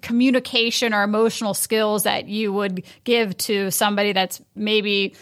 communication 0.00 0.94
or 0.94 1.02
emotional 1.02 1.54
skills 1.54 2.04
that 2.04 2.26
you 2.26 2.52
would 2.52 2.84
give 3.04 3.36
to 3.36 3.70
somebody 3.70 4.12
that's 4.12 4.40
maybe 4.54 5.14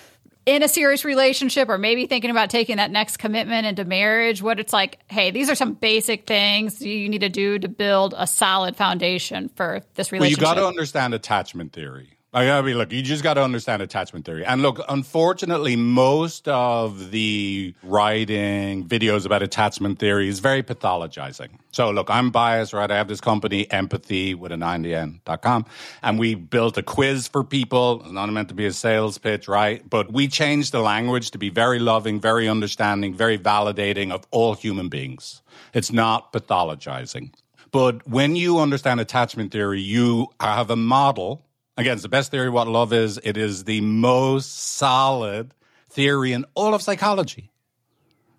in 0.47 0.63
a 0.63 0.69
serious 0.69 1.05
relationship 1.05 1.69
or 1.69 1.77
maybe 1.77 2.07
thinking 2.07 2.31
about 2.31 2.51
taking 2.51 2.79
that 2.79 2.91
next 2.91 3.19
commitment 3.19 3.67
into 3.67 3.85
marriage? 3.85 4.43
What 4.43 4.59
it's 4.59 4.73
like, 4.73 5.01
hey, 5.09 5.33
these 5.33 5.51
are 5.51 5.55
some 5.55 5.75
basic 5.75 6.27
things 6.27 6.81
you 6.81 7.09
need 7.11 7.21
to 7.21 7.29
do 7.29 7.59
to 7.59 7.69
build 7.69 8.15
a 8.17 8.27
solid 8.27 8.75
foundation 8.75 9.51
for 9.55 9.83
this 9.95 10.13
relationship. 10.13 10.43
Well, 10.43 10.51
you 10.51 10.55
got 10.55 10.61
to 10.61 10.67
understand 10.67 11.13
attachment 11.13 11.73
theory 11.75 12.17
I 12.33 12.63
mean, 12.63 12.79
look, 12.79 12.93
you 12.93 13.03
just 13.03 13.25
got 13.25 13.35
to 13.35 13.43
understand 13.43 13.83
attachment 13.83 14.25
theory. 14.25 14.45
And 14.45 14.63
look, 14.63 14.81
unfortunately, 14.89 15.75
most 15.75 16.47
of 16.47 17.11
the 17.11 17.75
writing 17.83 18.87
videos 18.87 19.27
about 19.27 19.43
attachment 19.43 19.99
theory 19.99 20.29
is 20.29 20.39
very 20.39 20.63
pathologizing. 20.63 21.49
So 21.73 21.91
look, 21.91 22.09
I'm 22.09 22.31
biased, 22.31 22.73
right? 22.73 22.89
I 22.89 22.97
have 22.97 23.09
this 23.09 23.21
company, 23.21 23.69
empathy 23.73 24.35
with 24.35 24.53
a 24.53 24.61
an 24.61 24.61
INDN.com, 24.61 25.67
and 26.03 26.19
we 26.19 26.35
built 26.35 26.77
a 26.79 26.83
quiz 26.83 27.27
for 27.27 27.43
people. 27.43 28.03
It's 28.03 28.13
not 28.13 28.31
meant 28.31 28.49
to 28.49 28.55
be 28.55 28.67
a 28.67 28.73
sales 28.73 29.19
pitch, 29.19 29.49
right? 29.49 29.89
But 29.89 30.13
we 30.13 30.29
changed 30.29 30.73
the 30.73 30.81
language 30.81 31.33
to 31.33 31.39
be 31.39 31.51
very 31.51 31.79
loving, 31.79 32.21
very 32.21 32.49
understanding, 32.49 33.15
very 33.15 33.39
validating 33.39 34.13
of 34.13 34.27
all 34.31 34.55
human 34.55 34.89
beings. 34.89 35.43
It's 35.75 35.93
not 35.93 36.33
pathologizing. 36.33 37.33
But 37.73 38.07
when 38.07 38.37
you 38.37 38.59
understand 38.59 39.01
attachment 39.01 39.53
theory, 39.53 39.81
you 39.81 40.29
have 40.41 40.71
a 40.71 40.77
model 40.77 41.45
Again, 41.81 41.95
it's 41.95 42.03
the 42.03 42.11
best 42.11 42.31
theory 42.31 42.49
of 42.49 42.53
what 42.53 42.69
love 42.69 42.93
is. 42.93 43.19
It 43.25 43.39
is 43.39 43.65
the 43.65 43.81
most 43.81 44.53
solid 44.53 45.55
theory 45.89 46.33
in 46.33 46.45
all 46.55 46.75
of 46.75 46.83
psychology. 46.83 47.51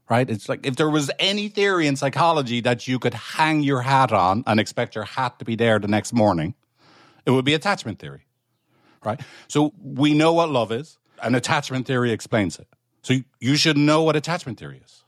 Right? 0.08 0.30
It's 0.30 0.48
like 0.48 0.66
if 0.66 0.76
there 0.76 0.90
was 0.90 1.10
any 1.18 1.48
theory 1.48 1.88
in 1.88 1.96
psychology 1.96 2.60
that 2.62 2.88
you 2.88 3.00
could 3.00 3.14
hang 3.14 3.62
your 3.64 3.82
hat 3.82 4.12
on 4.12 4.44
and 4.46 4.60
expect 4.60 4.94
your 4.94 5.06
hat 5.06 5.40
to 5.40 5.46
be 5.46 5.56
there 5.56 5.80
the 5.80 5.88
next 5.88 6.14
morning, 6.14 6.54
it 7.26 7.32
would 7.32 7.46
be 7.46 7.54
attachment 7.54 7.98
theory. 7.98 8.28
Right? 9.04 9.20
So 9.48 9.74
we 9.82 10.14
know 10.14 10.34
what 10.34 10.50
love 10.50 10.72
is, 10.72 11.00
and 11.24 11.36
attachment 11.36 11.88
theory 11.88 12.12
explains 12.12 12.60
it. 12.60 12.68
So 13.02 13.16
you 13.40 13.56
should 13.56 13.78
know 13.78 14.04
what 14.04 14.16
attachment 14.16 14.60
theory 14.60 14.82
is. 14.84 15.04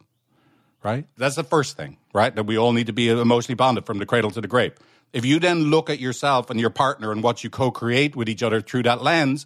Right? 0.81 1.05
That's 1.17 1.35
the 1.35 1.43
first 1.43 1.77
thing, 1.77 1.97
right? 2.13 2.35
That 2.35 2.45
we 2.45 2.57
all 2.57 2.73
need 2.73 2.87
to 2.87 2.93
be 2.93 3.09
emotionally 3.09 3.55
bonded 3.55 3.85
from 3.85 3.99
the 3.99 4.05
cradle 4.05 4.31
to 4.31 4.41
the 4.41 4.47
grave. 4.47 4.73
If 5.13 5.25
you 5.25 5.39
then 5.39 5.65
look 5.65 5.91
at 5.91 5.99
yourself 5.99 6.49
and 6.49 6.59
your 6.59 6.71
partner 6.71 7.11
and 7.11 7.21
what 7.21 7.43
you 7.43 7.49
co 7.51 7.69
create 7.69 8.15
with 8.15 8.27
each 8.27 8.41
other 8.41 8.61
through 8.61 8.83
that 8.83 9.03
lens, 9.03 9.45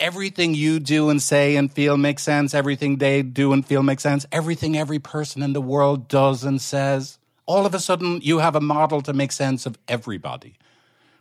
everything 0.00 0.54
you 0.54 0.80
do 0.80 1.10
and 1.10 1.20
say 1.20 1.56
and 1.56 1.70
feel 1.70 1.98
makes 1.98 2.22
sense. 2.22 2.54
Everything 2.54 2.96
they 2.96 3.20
do 3.22 3.52
and 3.52 3.66
feel 3.66 3.82
makes 3.82 4.02
sense. 4.02 4.24
Everything 4.32 4.76
every 4.76 4.98
person 4.98 5.42
in 5.42 5.52
the 5.52 5.60
world 5.60 6.08
does 6.08 6.42
and 6.42 6.60
says. 6.60 7.18
All 7.44 7.66
of 7.66 7.74
a 7.74 7.78
sudden, 7.78 8.20
you 8.22 8.38
have 8.38 8.56
a 8.56 8.60
model 8.60 9.02
to 9.02 9.12
make 9.12 9.30
sense 9.30 9.66
of 9.66 9.78
everybody, 9.86 10.54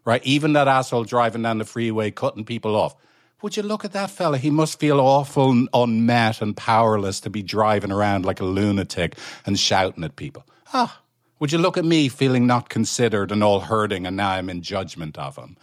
right? 0.05 0.23
Even 0.23 0.53
that 0.53 0.69
asshole 0.69 1.03
driving 1.03 1.41
down 1.41 1.57
the 1.57 1.65
freeway, 1.65 2.11
cutting 2.11 2.45
people 2.45 2.77
off. 2.77 2.95
Would 3.41 3.57
you 3.57 3.63
look 3.63 3.83
at 3.83 3.91
that 3.91 4.09
fella? 4.09 4.37
He 4.37 4.49
must 4.49 4.79
feel 4.79 5.01
awful, 5.01 5.67
unmet, 5.73 6.41
and 6.41 6.55
powerless 6.55 7.19
to 7.19 7.29
be 7.29 7.43
driving 7.43 7.91
around 7.91 8.23
like 8.23 8.39
a 8.39 8.45
lunatic 8.45 9.17
and 9.45 9.59
shouting 9.59 10.05
at 10.05 10.15
people. 10.15 10.45
Ah, 10.73 11.01
would 11.43 11.51
you 11.51 11.57
look 11.57 11.77
at 11.77 11.83
me 11.83 12.07
feeling 12.07 12.47
not 12.47 12.69
considered 12.69 13.29
and 13.29 13.43
all 13.43 13.59
hurting, 13.59 14.07
and 14.07 14.15
now 14.15 14.29
I'm 14.29 14.49
in 14.49 14.61
judgment 14.61 15.17
of 15.17 15.35
him? 15.35 15.57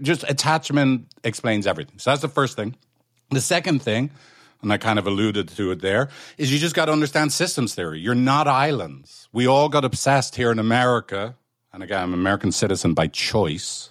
Just 0.00 0.22
attachment 0.28 1.08
explains 1.24 1.66
everything. 1.66 1.98
So 1.98 2.10
that's 2.10 2.22
the 2.22 2.28
first 2.28 2.54
thing. 2.54 2.76
The 3.30 3.40
second 3.40 3.82
thing, 3.82 4.12
and 4.62 4.72
I 4.72 4.78
kind 4.78 4.96
of 4.96 5.08
alluded 5.08 5.48
to 5.48 5.72
it 5.72 5.80
there, 5.80 6.08
is 6.38 6.52
you 6.52 6.60
just 6.60 6.76
got 6.76 6.84
to 6.84 6.92
understand 6.92 7.32
systems 7.32 7.74
theory. 7.74 7.98
You're 7.98 8.14
not 8.14 8.46
islands. 8.46 9.28
We 9.32 9.48
all 9.48 9.68
got 9.68 9.84
obsessed 9.84 10.36
here 10.36 10.52
in 10.52 10.60
America, 10.60 11.34
and 11.72 11.82
again, 11.82 12.00
I'm 12.00 12.12
an 12.14 12.20
American 12.20 12.52
citizen 12.52 12.94
by 12.94 13.08
choice. 13.08 13.90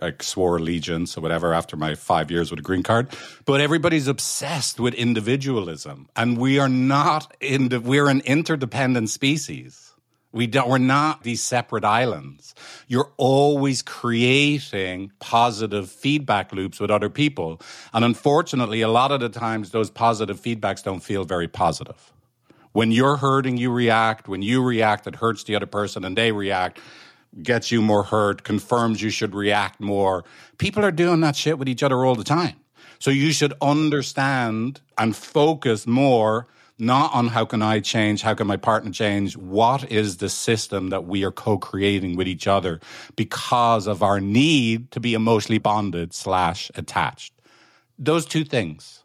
I 0.00 0.12
swore 0.20 0.58
allegiance 0.58 1.18
or 1.18 1.22
whatever 1.22 1.54
after 1.54 1.76
my 1.76 1.96
five 1.96 2.30
years 2.30 2.52
with 2.52 2.60
a 2.60 2.62
green 2.62 2.84
card. 2.84 3.08
But 3.46 3.60
everybody's 3.60 4.06
obsessed 4.06 4.78
with 4.78 4.94
individualism, 4.94 6.08
and 6.14 6.38
we 6.38 6.60
are 6.60 6.68
not 6.68 7.34
in. 7.40 7.70
The, 7.70 7.80
we're 7.80 8.06
an 8.06 8.20
interdependent 8.20 9.10
species 9.10 9.91
We 10.32 10.46
don't, 10.46 10.68
we're 10.68 10.78
not 10.78 11.22
these 11.22 11.42
separate 11.42 11.84
islands. 11.84 12.54
You're 12.88 13.12
always 13.18 13.82
creating 13.82 15.12
positive 15.20 15.90
feedback 15.90 16.52
loops 16.52 16.80
with 16.80 16.90
other 16.90 17.10
people. 17.10 17.60
And 17.92 18.04
unfortunately, 18.04 18.80
a 18.80 18.88
lot 18.88 19.12
of 19.12 19.20
the 19.20 19.28
times 19.28 19.70
those 19.70 19.90
positive 19.90 20.40
feedbacks 20.40 20.82
don't 20.82 21.00
feel 21.00 21.24
very 21.24 21.48
positive. 21.48 22.12
When 22.72 22.90
you're 22.90 23.18
hurting, 23.18 23.58
you 23.58 23.70
react. 23.70 24.26
When 24.26 24.40
you 24.40 24.62
react, 24.62 25.06
it 25.06 25.16
hurts 25.16 25.44
the 25.44 25.54
other 25.54 25.66
person 25.66 26.04
and 26.04 26.16
they 26.16 26.32
react, 26.32 26.80
gets 27.42 27.70
you 27.70 27.82
more 27.82 28.04
hurt, 28.04 28.42
confirms 28.42 29.02
you 29.02 29.10
should 29.10 29.34
react 29.34 29.80
more. 29.80 30.24
People 30.56 30.82
are 30.82 30.90
doing 30.90 31.20
that 31.20 31.36
shit 31.36 31.58
with 31.58 31.68
each 31.68 31.82
other 31.82 32.06
all 32.06 32.14
the 32.14 32.24
time. 32.24 32.56
So 32.98 33.10
you 33.10 33.32
should 33.32 33.52
understand 33.60 34.80
and 34.96 35.14
focus 35.14 35.86
more 35.86 36.46
not 36.82 37.14
on 37.14 37.28
how 37.28 37.44
can 37.44 37.62
I 37.62 37.78
change, 37.78 38.22
how 38.22 38.34
can 38.34 38.48
my 38.48 38.56
partner 38.56 38.90
change, 38.90 39.36
what 39.36 39.88
is 39.90 40.16
the 40.16 40.28
system 40.28 40.90
that 40.90 41.04
we 41.04 41.22
are 41.22 41.30
co-creating 41.30 42.16
with 42.16 42.26
each 42.26 42.48
other 42.48 42.80
because 43.14 43.86
of 43.86 44.02
our 44.02 44.20
need 44.20 44.90
to 44.90 44.98
be 44.98 45.14
emotionally 45.14 45.58
bonded 45.58 46.12
slash 46.12 46.72
attached. 46.74 47.32
Those 47.98 48.26
two 48.26 48.44
things. 48.44 49.04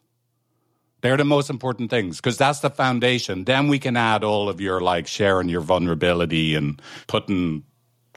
They're 1.01 1.17
the 1.17 1.23
most 1.23 1.51
important 1.51 1.91
things 1.91 2.17
because 2.17 2.37
that's 2.37 2.61
the 2.61 2.71
foundation. 2.71 3.43
Then 3.43 3.67
we 3.67 3.77
can 3.77 3.95
add 3.95 4.23
all 4.23 4.49
of 4.49 4.59
your 4.59 4.81
like 4.81 5.05
sharing 5.05 5.47
your 5.47 5.61
vulnerability 5.61 6.55
and 6.55 6.81
putting 7.05 7.63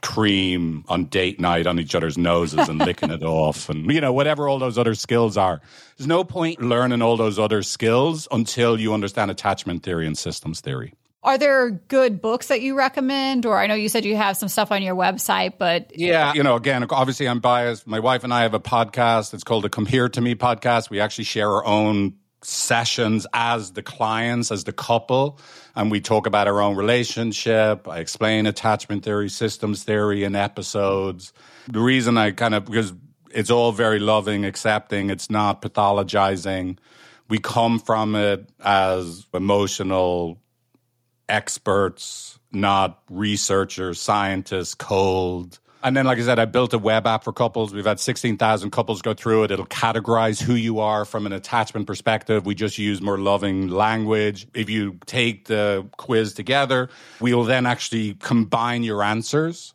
cream 0.01 0.83
on 0.87 1.05
date 1.05 1.39
night 1.39 1.67
on 1.67 1.79
each 1.79 1.95
other's 1.95 2.17
noses 2.17 2.67
and 2.67 2.79
licking 2.79 3.11
it 3.11 3.23
off 3.23 3.69
and 3.69 3.91
you 3.91 4.01
know 4.01 4.11
whatever 4.11 4.49
all 4.49 4.59
those 4.59 4.77
other 4.77 4.95
skills 4.95 5.37
are. 5.37 5.61
There's 5.97 6.07
no 6.07 6.23
point 6.23 6.61
learning 6.61 7.01
all 7.01 7.17
those 7.17 7.39
other 7.39 7.63
skills 7.63 8.27
until 8.31 8.79
you 8.79 8.93
understand 8.93 9.31
attachment 9.31 9.83
theory 9.83 10.07
and 10.07 10.17
systems 10.17 10.61
theory. 10.61 10.93
Are 11.23 11.37
there 11.37 11.69
good 11.69 12.19
books 12.19 12.47
that 12.47 12.61
you 12.61 12.75
recommend? 12.75 13.45
Or 13.45 13.59
i 13.59 13.67
know 13.67 13.75
you 13.75 13.89
said 13.89 14.05
you 14.05 14.15
have 14.15 14.37
some 14.37 14.49
stuff 14.49 14.71
on 14.71 14.81
your 14.81 14.95
website 14.95 15.53
but 15.57 15.97
yeah 15.97 16.33
you 16.33 16.43
know 16.43 16.55
again 16.55 16.85
obviously 16.89 17.27
i'm 17.27 17.39
biased. 17.39 17.85
My 17.85 17.99
wife 17.99 18.23
and 18.23 18.33
i 18.33 18.41
have 18.41 18.53
a 18.53 18.59
podcast. 18.59 19.33
It's 19.33 19.43
called 19.43 19.63
the 19.63 19.69
come 19.69 19.85
here 19.85 20.09
to 20.09 20.21
me 20.21 20.35
podcast. 20.35 20.89
We 20.89 20.99
actually 20.99 21.25
share 21.25 21.49
our 21.49 21.65
own 21.65 22.15
sessions 22.43 23.27
as 23.33 23.73
the 23.73 23.83
clients, 23.83 24.51
as 24.51 24.63
the 24.63 24.73
couple, 24.73 25.39
and 25.75 25.91
we 25.91 26.01
talk 26.01 26.27
about 26.27 26.47
our 26.47 26.61
own 26.61 26.75
relationship. 26.75 27.87
I 27.87 27.99
explain 27.99 28.45
attachment 28.47 29.03
theory, 29.03 29.29
systems 29.29 29.83
theory 29.83 30.23
in 30.23 30.35
episodes. 30.35 31.33
The 31.67 31.79
reason 31.79 32.17
I 32.17 32.31
kind 32.31 32.55
of, 32.55 32.65
because 32.65 32.93
it's 33.31 33.49
all 33.49 33.71
very 33.71 33.99
loving, 33.99 34.45
accepting, 34.45 35.09
it's 35.09 35.29
not 35.29 35.61
pathologizing. 35.61 36.77
We 37.29 37.37
come 37.37 37.79
from 37.79 38.15
it 38.15 38.49
as 38.59 39.25
emotional 39.33 40.41
experts, 41.29 42.39
not 42.51 43.01
researchers, 43.09 44.01
scientists, 44.01 44.75
cold. 44.75 45.59
And 45.83 45.97
then, 45.97 46.05
like 46.05 46.19
I 46.19 46.21
said, 46.21 46.37
I 46.37 46.45
built 46.45 46.73
a 46.73 46.77
web 46.77 47.07
app 47.07 47.23
for 47.23 47.33
couples. 47.33 47.73
We've 47.73 47.85
had 47.85 47.99
16,000 47.99 48.69
couples 48.69 49.01
go 49.01 49.13
through 49.15 49.45
it. 49.45 49.51
It'll 49.51 49.65
categorize 49.65 50.41
who 50.41 50.53
you 50.53 50.79
are 50.79 51.05
from 51.05 51.25
an 51.25 51.33
attachment 51.33 51.87
perspective. 51.87 52.45
We 52.45 52.53
just 52.53 52.77
use 52.77 53.01
more 53.01 53.17
loving 53.17 53.67
language. 53.67 54.47
If 54.53 54.69
you 54.69 54.99
take 55.07 55.45
the 55.45 55.87
quiz 55.97 56.33
together, 56.33 56.89
we 57.19 57.33
will 57.33 57.45
then 57.45 57.65
actually 57.65 58.13
combine 58.15 58.83
your 58.83 59.01
answers 59.01 59.73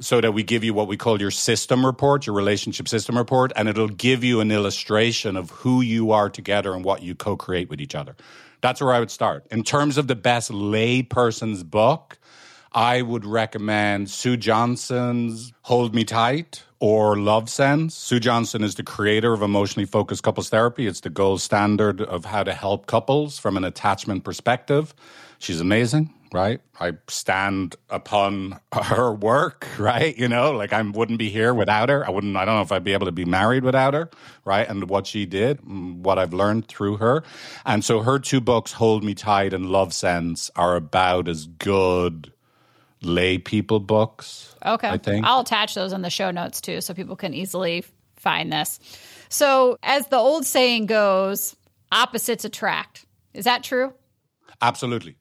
so 0.00 0.20
that 0.20 0.32
we 0.32 0.42
give 0.42 0.62
you 0.62 0.74
what 0.74 0.86
we 0.86 0.96
call 0.96 1.20
your 1.20 1.30
system 1.30 1.84
report, 1.84 2.26
your 2.26 2.36
relationship 2.36 2.86
system 2.86 3.16
report, 3.16 3.52
and 3.56 3.68
it'll 3.68 3.88
give 3.88 4.22
you 4.22 4.40
an 4.40 4.50
illustration 4.50 5.36
of 5.36 5.50
who 5.50 5.80
you 5.80 6.12
are 6.12 6.28
together 6.28 6.74
and 6.74 6.84
what 6.84 7.02
you 7.02 7.14
co 7.14 7.36
create 7.36 7.70
with 7.70 7.80
each 7.80 7.94
other. 7.94 8.14
That's 8.60 8.80
where 8.80 8.92
I 8.92 9.00
would 9.00 9.10
start. 9.10 9.46
In 9.50 9.62
terms 9.62 9.98
of 9.98 10.08
the 10.08 10.16
best 10.16 10.50
layperson's 10.50 11.62
book, 11.62 12.18
I 12.72 13.02
would 13.02 13.24
recommend 13.24 14.10
Sue 14.10 14.36
Johnson's 14.36 15.52
Hold 15.62 15.94
Me 15.94 16.04
Tight 16.04 16.64
or 16.80 17.16
Love 17.16 17.48
Sense. 17.48 17.94
Sue 17.94 18.20
Johnson 18.20 18.62
is 18.62 18.74
the 18.74 18.82
creator 18.82 19.32
of 19.32 19.42
emotionally 19.42 19.86
focused 19.86 20.22
couples 20.22 20.48
therapy. 20.48 20.86
It's 20.86 21.00
the 21.00 21.10
gold 21.10 21.40
standard 21.40 22.00
of 22.00 22.26
how 22.26 22.44
to 22.44 22.52
help 22.52 22.86
couples 22.86 23.38
from 23.38 23.56
an 23.56 23.64
attachment 23.64 24.24
perspective. 24.24 24.94
She's 25.38 25.60
amazing, 25.60 26.12
right? 26.32 26.60
I 26.78 26.92
stand 27.08 27.76
upon 27.88 28.60
her 28.72 29.12
work, 29.12 29.66
right? 29.78 30.16
You 30.16 30.28
know, 30.28 30.52
like 30.52 30.72
I 30.72 30.82
wouldn't 30.82 31.18
be 31.18 31.30
here 31.30 31.54
without 31.54 31.88
her. 31.88 32.06
I 32.06 32.10
wouldn't, 32.10 32.36
I 32.36 32.44
don't 32.44 32.56
know 32.56 32.62
if 32.62 32.70
I'd 32.70 32.84
be 32.84 32.92
able 32.92 33.06
to 33.06 33.12
be 33.12 33.24
married 33.24 33.64
without 33.64 33.94
her, 33.94 34.10
right? 34.44 34.68
And 34.68 34.90
what 34.90 35.06
she 35.06 35.26
did, 35.26 35.62
mm, 35.62 35.96
what 36.00 36.18
I've 36.18 36.34
learned 36.34 36.68
through 36.68 36.98
her. 36.98 37.24
And 37.64 37.82
so 37.84 38.02
her 38.02 38.18
two 38.18 38.40
books, 38.40 38.72
Hold 38.72 39.02
Me 39.02 39.14
Tight 39.14 39.52
and 39.54 39.66
Love 39.66 39.94
Sense, 39.94 40.50
are 40.54 40.76
about 40.76 41.28
as 41.28 41.46
good 41.46 42.32
lay 43.02 43.38
people 43.38 43.80
books. 43.80 44.54
Okay. 44.64 44.88
I 44.88 44.98
think. 44.98 45.24
I'll 45.24 45.40
attach 45.40 45.74
those 45.74 45.92
in 45.92 46.02
the 46.02 46.10
show 46.10 46.30
notes 46.30 46.60
too 46.60 46.80
so 46.80 46.94
people 46.94 47.16
can 47.16 47.34
easily 47.34 47.84
find 48.16 48.52
this. 48.52 48.80
So, 49.28 49.78
as 49.82 50.06
the 50.08 50.16
old 50.16 50.44
saying 50.44 50.86
goes, 50.86 51.54
opposites 51.92 52.44
attract. 52.44 53.06
Is 53.34 53.44
that 53.44 53.62
true? 53.62 53.92
Absolutely. 54.60 55.16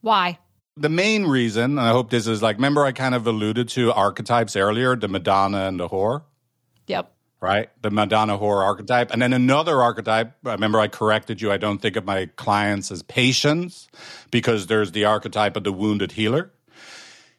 Why? 0.00 0.38
The 0.76 0.88
main 0.88 1.24
reason, 1.24 1.78
and 1.78 1.80
I 1.80 1.90
hope 1.90 2.10
this 2.10 2.26
is 2.26 2.40
like, 2.40 2.56
remember 2.56 2.84
I 2.84 2.92
kind 2.92 3.14
of 3.14 3.26
alluded 3.26 3.68
to 3.70 3.92
archetypes 3.92 4.54
earlier, 4.54 4.94
the 4.94 5.08
Madonna 5.08 5.66
and 5.66 5.80
the 5.80 5.88
whore? 5.88 6.22
Yep. 6.86 7.12
Right? 7.40 7.68
The 7.82 7.90
Madonna 7.90 8.38
whore 8.38 8.64
archetype. 8.64 9.10
And 9.12 9.20
then 9.20 9.32
another 9.32 9.82
archetype, 9.82 10.34
I 10.44 10.52
remember 10.52 10.78
I 10.78 10.88
corrected 10.88 11.40
you. 11.40 11.50
I 11.50 11.56
don't 11.56 11.82
think 11.82 11.96
of 11.96 12.04
my 12.04 12.26
clients 12.36 12.90
as 12.92 13.02
patients 13.02 13.88
because 14.30 14.68
there's 14.68 14.92
the 14.92 15.04
archetype 15.04 15.56
of 15.56 15.64
the 15.64 15.72
wounded 15.72 16.12
healer 16.12 16.52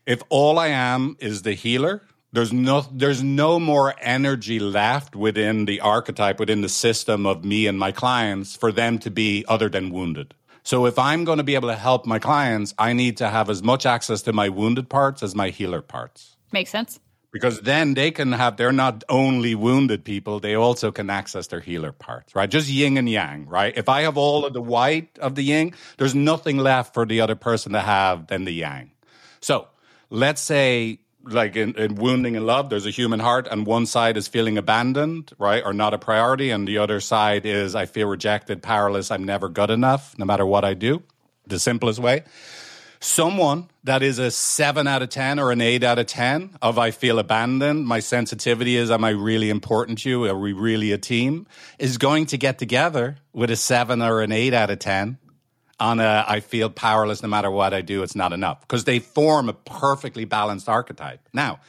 if 0.10 0.24
all 0.30 0.58
I 0.58 0.69
am 0.69 1.17
is 1.19 1.43
the 1.43 1.54
healer, 1.54 2.02
there's 2.34 2.52
no 2.52 2.82
there's 2.91 3.22
no 3.22 3.60
more 3.60 3.93
energy 4.02 4.60
left 4.60 5.15
within 5.15 5.65
the 5.65 5.82
archetype 5.82 6.39
within 6.39 6.62
the 6.62 6.69
system 6.69 7.28
of 7.28 7.45
me 7.45 7.67
and 7.67 7.78
my 7.78 7.91
clients 7.91 8.56
for 8.56 8.72
them 8.72 8.98
to 9.00 9.12
be 9.12 9.45
other 9.48 9.69
than 9.69 9.91
wounded. 9.91 10.34
So 10.63 10.88
if 10.88 10.98
I'm 10.98 11.26
going 11.26 11.38
to 11.38 11.43
be 11.43 11.54
able 11.54 11.69
to 11.69 11.76
help 11.76 12.08
my 12.08 12.17
clients, 12.17 12.74
I 12.80 12.93
need 12.93 13.17
to 13.17 13.30
have 13.30 13.52
as 13.52 13.62
much 13.62 13.86
access 13.86 14.24
to 14.24 14.34
my 14.34 14.50
wounded 14.50 14.89
parts 14.89 15.22
as 15.22 15.36
my 15.36 15.50
healer 15.50 15.82
parts. 15.82 16.36
Makes 16.52 16.72
sense. 16.72 17.00
Because 17.32 17.62
then 17.62 17.93
they 17.93 18.10
can 18.10 18.32
have, 18.32 18.58
they're 18.58 18.72
not 18.72 19.04
only 19.10 19.54
wounded 19.54 20.04
people, 20.04 20.39
they 20.39 20.56
also 20.56 20.91
can 20.91 21.12
access 21.12 21.45
their 21.48 21.60
healer 21.60 21.91
parts, 21.91 22.34
right? 22.34 22.50
Just 22.50 22.67
yin 22.67 22.98
and 22.98 23.08
yang, 23.08 23.45
right? 23.45 23.78
If 23.78 23.88
I 23.88 24.02
have 24.02 24.17
all 24.17 24.45
of 24.45 24.54
the 24.54 24.62
white 24.62 25.19
of 25.19 25.36
the 25.36 25.43
yin, 25.43 25.74
there's 25.98 26.15
nothing 26.15 26.58
left 26.58 26.95
for 26.95 27.06
the 27.06 27.22
other 27.22 27.36
person 27.36 27.74
to 27.74 27.82
have 27.82 28.26
than 28.28 28.45
the 28.45 28.54
yang. 28.54 28.89
So 29.41 29.67
let's 30.10 30.41
say 30.41 31.00
like 31.24 31.56
in, 31.56 31.76
in, 31.76 31.95
wounding 31.95 32.36
in 32.36 32.45
love, 32.45 32.69
there's 32.69 32.86
a 32.86 32.91
human 32.91 33.19
heart, 33.19 33.48
and 33.50 33.65
one 33.65 33.86
side 33.86 34.17
is 34.17 34.28
feeling 34.28 34.58
abandoned, 34.58 35.32
right, 35.38 35.63
or 35.63 35.74
not 35.74 35.93
a 35.93 35.98
priority, 35.98 36.50
and 36.50 36.67
the 36.67 36.78
other 36.78 37.00
side 37.00 37.45
is 37.45 37.76
I 37.76 37.86
feel 37.86 38.08
rejected, 38.08 38.63
powerless, 38.63 39.12
I'm 39.12 39.24
never 39.24 39.50
good 39.50 39.69
enough, 39.69 40.17
no 40.17 40.26
matter 40.26 40.45
what 40.45 40.63
I 40.63 40.74
do. 40.74 41.04
The 41.48 41.60
simplest 41.60 42.00
way. 42.00 42.24
Someone 43.02 43.69
that 43.86 44.04
is 44.04 44.19
a 44.19 44.30
seven 44.30 44.86
out 44.86 45.02
of 45.02 45.10
10 45.10 45.39
or 45.39 45.52
an 45.52 45.62
eight 45.62 45.84
out 45.84 46.00
of 46.00 46.06
10 46.06 46.58
of 46.62 46.78
I 46.78 46.91
feel 46.91 47.17
abandoned, 47.17 47.88
my 47.88 48.02
sensitivity 48.02 48.76
is, 48.76 48.91
am 48.91 49.04
I 49.06 49.12
really 49.12 49.50
important 49.50 50.00
to 50.00 50.10
you? 50.10 50.26
Are 50.26 50.38
we 50.38 50.52
really 50.52 50.91
a 50.91 50.98
team? 50.98 51.48
Is 51.80 51.98
going 51.98 52.26
to 52.28 52.38
get 52.38 52.60
together 52.60 53.15
with 53.32 53.50
a 53.52 53.56
seven 53.56 54.02
or 54.02 54.22
an 54.22 54.34
eight 54.34 54.54
out 54.54 54.69
of 54.69 54.80
10 54.80 55.17
on 55.80 56.00
a 56.00 56.26
I 56.28 56.39
feel 56.39 56.70
powerless 56.70 57.24
no 57.24 57.30
matter 57.30 57.50
what 57.50 57.74
I 57.74 57.82
do, 57.82 58.04
it's 58.04 58.15
not 58.15 58.34
enough 58.34 58.62
because 58.62 58.84
they 58.84 59.00
form 59.00 59.50
a 59.50 59.54
perfectly 59.54 60.26
balanced 60.26 60.70
archetype. 60.70 61.28
Now, 61.34 61.60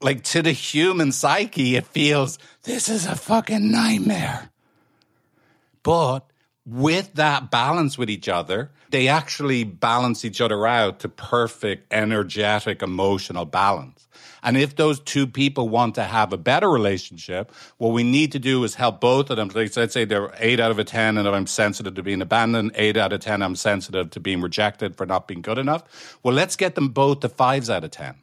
like 0.00 0.22
to 0.24 0.42
the 0.42 0.52
human 0.52 1.12
psyche, 1.12 1.76
it 1.76 1.86
feels 1.86 2.38
this 2.64 2.88
is 2.88 3.06
a 3.06 3.16
fucking 3.16 3.70
nightmare. 3.70 4.50
But 5.82 6.31
with 6.64 7.14
that 7.14 7.50
balance 7.50 7.98
with 7.98 8.08
each 8.08 8.28
other, 8.28 8.70
they 8.90 9.08
actually 9.08 9.64
balance 9.64 10.24
each 10.24 10.40
other 10.40 10.66
out 10.66 11.00
to 11.00 11.08
perfect 11.08 11.92
energetic 11.92 12.82
emotional 12.82 13.44
balance. 13.44 14.06
And 14.44 14.56
if 14.56 14.74
those 14.76 14.98
two 14.98 15.26
people 15.26 15.68
want 15.68 15.94
to 15.94 16.02
have 16.02 16.32
a 16.32 16.36
better 16.36 16.68
relationship, 16.68 17.52
what 17.78 17.92
we 17.92 18.02
need 18.02 18.32
to 18.32 18.38
do 18.38 18.64
is 18.64 18.74
help 18.74 19.00
both 19.00 19.30
of 19.30 19.36
them. 19.36 19.50
Let's 19.54 19.92
say 19.92 20.04
they're 20.04 20.32
eight 20.38 20.58
out 20.58 20.72
of 20.72 20.78
a 20.78 20.84
10 20.84 21.16
and 21.16 21.28
I'm 21.28 21.46
sensitive 21.46 21.94
to 21.94 22.02
being 22.02 22.20
abandoned. 22.20 22.72
Eight 22.74 22.96
out 22.96 23.12
of 23.12 23.20
10, 23.20 23.40
I'm 23.40 23.54
sensitive 23.54 24.10
to 24.10 24.20
being 24.20 24.40
rejected 24.40 24.96
for 24.96 25.06
not 25.06 25.28
being 25.28 25.42
good 25.42 25.58
enough. 25.58 26.18
Well, 26.22 26.34
let's 26.34 26.56
get 26.56 26.74
them 26.74 26.88
both 26.88 27.20
to 27.20 27.28
fives 27.28 27.70
out 27.70 27.84
of 27.84 27.92
10. 27.92 28.16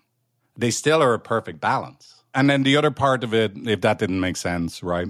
They 0.58 0.71
still 0.71 1.02
are 1.02 1.13
a 1.13 1.19
perfect 1.19 1.62
balance. 1.62 2.23
And 2.34 2.49
then 2.49 2.63
the 2.63 2.75
other 2.75 2.91
part 2.91 3.23
of 3.23 3.34
it, 3.34 3.54
if 3.56 3.82
that 3.82 3.97
didn't 3.97 4.19
make 4.19 4.38
sense, 4.38 4.84
right? 4.84 5.08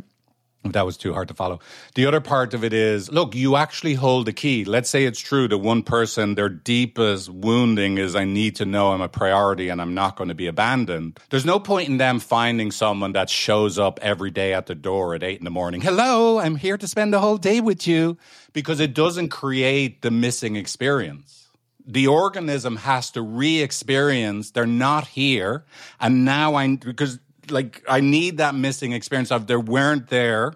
That 0.64 0.86
was 0.86 0.98
too 0.98 1.14
hard 1.14 1.30
to 1.30 1.34
follow. 1.34 1.60
The 1.96 2.06
other 2.06 2.20
part 2.20 2.54
of 2.54 2.66
it 2.66 2.74
is 2.74 3.10
look, 3.12 3.34
you 3.34 3.56
actually 3.56 3.94
hold 3.94 4.26
the 4.26 4.34
key. 4.34 4.66
Let's 4.66 4.90
say 4.90 5.06
it's 5.06 5.20
true 5.20 5.48
that 5.48 5.58
one 5.58 5.84
person, 5.84 6.36
their 6.36 6.50
deepest 6.50 7.30
wounding 7.30 7.98
is 7.98 8.16
I 8.16 8.26
need 8.26 8.58
to 8.58 8.66
know 8.66 8.92
I'm 8.92 9.02
a 9.02 9.08
priority 9.08 9.70
and 9.70 9.82
I'm 9.82 9.94
not 9.94 10.18
going 10.18 10.28
to 10.28 10.36
be 10.36 10.48
abandoned. 10.48 11.18
There's 11.30 11.46
no 11.46 11.60
point 11.60 11.88
in 11.88 11.98
them 11.98 12.20
finding 12.20 12.72
someone 12.72 13.14
that 13.14 13.30
shows 13.30 13.80
up 13.80 14.00
every 14.02 14.32
day 14.32 14.54
at 14.54 14.66
the 14.66 14.76
door 14.76 15.16
at 15.16 15.24
eight 15.24 15.40
in 15.40 15.46
the 15.46 15.50
morning. 15.50 15.80
Hello, 15.80 16.40
I'm 16.40 16.58
here 16.58 16.78
to 16.78 16.88
spend 16.88 17.14
the 17.14 17.22
whole 17.22 17.38
day 17.38 17.62
with 17.62 17.88
you 17.88 18.18
because 18.52 18.82
it 18.82 18.94
doesn't 18.94 19.30
create 19.30 20.02
the 20.02 20.12
missing 20.12 20.56
experience 20.56 21.48
the 21.86 22.06
organism 22.06 22.76
has 22.76 23.10
to 23.10 23.22
re-experience 23.22 24.52
they're 24.52 24.68
not 24.68 25.08
here 25.08 25.66
and 26.00 26.24
now 26.24 26.54
i 26.54 26.76
because 26.76 27.20
like 27.52 27.84
i 27.88 28.00
need 28.00 28.38
that 28.38 28.56
missing 28.56 28.92
experience 28.92 29.32
of 29.32 29.48
they 29.48 29.56
weren't 29.56 30.08
there 30.08 30.54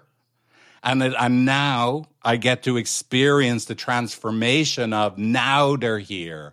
and 0.82 1.02
it, 1.02 1.14
and 1.18 1.44
now 1.44 2.04
i 2.22 2.36
get 2.36 2.62
to 2.62 2.76
experience 2.76 3.64
the 3.66 3.74
transformation 3.74 4.92
of 4.92 5.18
now 5.18 5.76
they're 5.76 5.98
here 5.98 6.52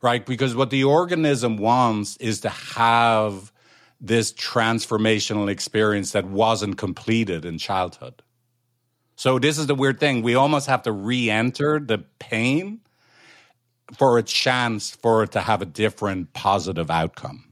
right? 0.00 0.24
Because 0.24 0.54
what 0.54 0.70
the 0.70 0.84
organism 0.84 1.56
wants 1.56 2.16
is 2.18 2.40
to 2.40 2.48
have 2.48 3.52
this 4.00 4.32
transformational 4.32 5.50
experience 5.50 6.12
that 6.12 6.24
wasn't 6.24 6.78
completed 6.78 7.44
in 7.44 7.58
childhood. 7.58 8.22
So 9.16 9.40
this 9.40 9.58
is 9.58 9.66
the 9.66 9.74
weird 9.74 9.98
thing. 9.98 10.22
We 10.22 10.36
almost 10.36 10.68
have 10.68 10.82
to 10.82 10.92
re-enter 10.92 11.80
the 11.80 11.98
pain 12.20 12.80
for 13.96 14.18
a 14.18 14.22
chance 14.22 14.90
for 14.90 15.24
it 15.24 15.32
to 15.32 15.40
have 15.40 15.62
a 15.62 15.66
different 15.66 16.32
positive 16.32 16.90
outcome. 16.90 17.44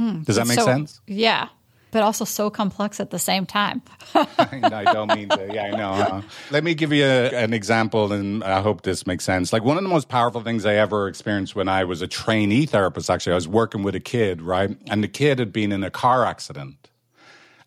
Hmm. 0.00 0.22
Does 0.22 0.36
that 0.36 0.46
make 0.46 0.58
so, 0.58 0.64
sense? 0.64 1.02
Yeah. 1.06 1.48
But 1.90 2.02
also 2.02 2.24
so 2.24 2.48
complex 2.48 3.00
at 3.00 3.10
the 3.10 3.18
same 3.18 3.44
time. 3.44 3.82
I 4.14 4.84
don't 4.94 5.14
mean 5.14 5.28
to. 5.28 5.50
Yeah, 5.52 5.64
I 5.64 5.70
know. 5.76 5.90
Uh, 5.90 6.22
let 6.50 6.64
me 6.64 6.72
give 6.72 6.90
you 6.90 7.04
a, 7.04 7.34
an 7.34 7.52
example, 7.52 8.10
and 8.10 8.42
I 8.42 8.62
hope 8.62 8.80
this 8.80 9.06
makes 9.06 9.24
sense. 9.24 9.52
Like 9.52 9.62
one 9.62 9.76
of 9.76 9.82
the 9.82 9.90
most 9.90 10.08
powerful 10.08 10.40
things 10.40 10.64
I 10.64 10.76
ever 10.76 11.06
experienced 11.06 11.54
when 11.54 11.68
I 11.68 11.84
was 11.84 12.00
a 12.00 12.06
trainee 12.06 12.64
therapist, 12.64 13.10
actually, 13.10 13.32
I 13.32 13.34
was 13.34 13.46
working 13.46 13.82
with 13.82 13.94
a 13.94 14.00
kid, 14.00 14.40
right? 14.40 14.74
And 14.88 15.04
the 15.04 15.08
kid 15.08 15.38
had 15.38 15.52
been 15.52 15.70
in 15.70 15.84
a 15.84 15.90
car 15.90 16.24
accident, 16.24 16.88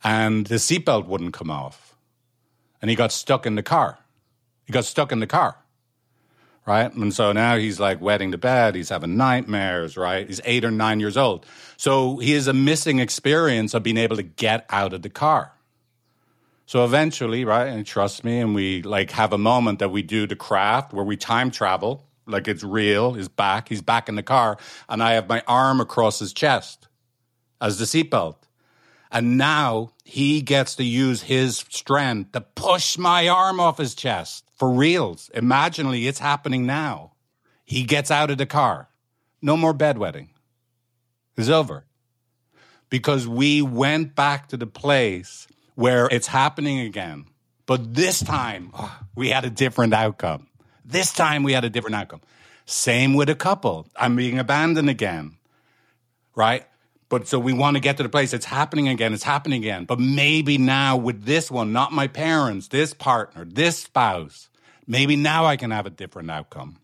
and 0.03 0.47
the 0.47 0.55
seatbelt 0.55 1.05
wouldn't 1.05 1.33
come 1.33 1.51
off, 1.51 1.95
and 2.81 2.89
he 2.89 2.95
got 2.95 3.11
stuck 3.11 3.45
in 3.45 3.53
the 3.53 3.63
car. 3.63 3.99
He 4.65 4.73
got 4.73 4.85
stuck 4.85 5.11
in 5.11 5.19
the 5.19 5.27
car 5.27 5.62
right? 6.65 6.93
And 6.93 7.13
so 7.13 7.31
now 7.31 7.57
he's 7.57 7.79
like 7.79 8.01
wetting 8.01 8.31
the 8.31 8.37
bed, 8.37 8.75
he's 8.75 8.89
having 8.89 9.17
nightmares, 9.17 9.97
right? 9.97 10.27
He's 10.27 10.41
eight 10.45 10.63
or 10.63 10.71
nine 10.71 10.99
years 10.99 11.17
old. 11.17 11.45
So 11.77 12.17
he 12.17 12.31
has 12.33 12.47
a 12.47 12.53
missing 12.53 12.99
experience 12.99 13.73
of 13.73 13.83
being 13.83 13.97
able 13.97 14.15
to 14.15 14.23
get 14.23 14.65
out 14.69 14.93
of 14.93 15.01
the 15.01 15.09
car. 15.09 15.53
So 16.65 16.85
eventually, 16.85 17.43
right, 17.43 17.67
and 17.67 17.85
trust 17.85 18.23
me, 18.23 18.39
and 18.39 18.55
we 18.55 18.81
like 18.81 19.11
have 19.11 19.33
a 19.33 19.37
moment 19.37 19.79
that 19.79 19.89
we 19.89 20.01
do 20.01 20.25
the 20.25 20.35
craft 20.35 20.93
where 20.93 21.03
we 21.03 21.17
time 21.17 21.51
travel, 21.51 22.05
like 22.25 22.47
it's 22.47 22.63
real, 22.63 23.13
he's 23.13 23.27
back, 23.27 23.67
he's 23.67 23.81
back 23.81 24.07
in 24.07 24.15
the 24.15 24.23
car, 24.23 24.57
and 24.87 25.03
I 25.03 25.13
have 25.13 25.27
my 25.27 25.43
arm 25.45 25.81
across 25.81 26.19
his 26.19 26.31
chest 26.31 26.87
as 27.59 27.79
the 27.79 27.85
seatbelt. 27.85 28.35
And 29.13 29.37
now 29.37 29.91
he 30.03 30.41
gets 30.41 30.75
to 30.77 30.83
use 30.83 31.21
his 31.21 31.57
strength 31.69 32.31
to 32.31 32.41
push 32.41 32.97
my 32.97 33.27
arm 33.27 33.59
off 33.59 33.77
his 33.77 33.93
chest 33.93 34.43
for 34.55 34.71
reals. 34.71 35.29
Imaginally, 35.35 36.07
it's 36.07 36.17
happening 36.17 36.65
now. 36.65 37.11
He 37.63 37.83
gets 37.83 38.09
out 38.09 38.31
of 38.31 38.39
the 38.39 38.47
car. 38.47 38.89
No 39.39 39.55
more 39.55 39.73
bedwetting. 39.73 40.29
It's 41.37 41.47
over. 41.47 41.85
Because 42.89 43.27
we 43.27 43.61
went 43.61 44.15
back 44.15 44.47
to 44.47 44.57
the 44.57 44.65
place 44.67 45.47
where 45.75 46.07
it's 46.07 46.27
happening 46.27 46.79
again. 46.79 47.25
But 47.67 47.93
this 47.93 48.19
time, 48.19 48.71
oh, 48.73 48.99
we 49.15 49.29
had 49.29 49.45
a 49.45 49.49
different 49.51 49.93
outcome. 49.93 50.47
This 50.83 51.13
time, 51.13 51.43
we 51.43 51.53
had 51.53 51.63
a 51.63 51.69
different 51.69 51.95
outcome. 51.95 52.21
Same 52.65 53.13
with 53.13 53.29
a 53.29 53.35
couple. 53.35 53.87
I'm 53.95 54.15
being 54.15 54.39
abandoned 54.39 54.89
again, 54.89 55.37
right? 56.35 56.65
But 57.13 57.27
so 57.27 57.37
we 57.37 57.53
want 57.53 57.75
to 57.75 57.79
get 57.79 57.97
to 57.97 58.03
the 58.03 58.09
place. 58.09 58.33
It's 58.33 58.47
happening 58.47 58.87
again. 58.87 59.13
It's 59.13 59.21
happening 59.21 59.61
again. 59.61 59.85
But 59.85 59.99
maybe 59.99 60.57
now 60.57 60.97
with 60.97 61.25
this 61.25 61.51
one, 61.51 61.71
not 61.71 61.91
my 61.91 62.07
parents, 62.07 62.69
this 62.69 62.95
partner, 62.95 63.45
this 63.45 63.77
spouse, 63.77 64.49
maybe 64.87 65.15
now 65.15 65.45
I 65.45 65.55
can 65.55 65.69
have 65.69 65.85
a 65.85 65.91
different 65.91 66.31
outcome. 66.31 66.79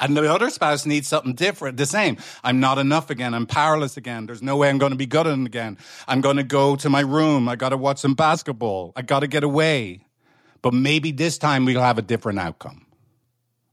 And 0.00 0.16
the 0.16 0.32
other 0.32 0.48
spouse 0.48 0.86
needs 0.86 1.06
something 1.06 1.34
different, 1.34 1.76
the 1.76 1.84
same. 1.84 2.16
I'm 2.42 2.60
not 2.60 2.78
enough 2.78 3.10
again. 3.10 3.34
I'm 3.34 3.44
powerless 3.44 3.98
again. 3.98 4.24
There's 4.24 4.40
no 4.40 4.56
way 4.56 4.70
I'm 4.70 4.78
going 4.78 4.92
to 4.92 4.96
be 4.96 5.04
good 5.04 5.26
again. 5.26 5.76
I'm 6.08 6.22
going 6.22 6.38
to 6.38 6.44
go 6.44 6.74
to 6.76 6.88
my 6.88 7.00
room. 7.00 7.46
I 7.46 7.56
got 7.56 7.68
to 7.68 7.76
watch 7.76 7.98
some 7.98 8.14
basketball. 8.14 8.94
I 8.96 9.02
got 9.02 9.20
to 9.20 9.26
get 9.26 9.44
away. 9.44 10.06
But 10.62 10.72
maybe 10.72 11.12
this 11.12 11.36
time 11.36 11.66
we'll 11.66 11.82
have 11.82 11.98
a 11.98 12.02
different 12.02 12.38
outcome. 12.38 12.86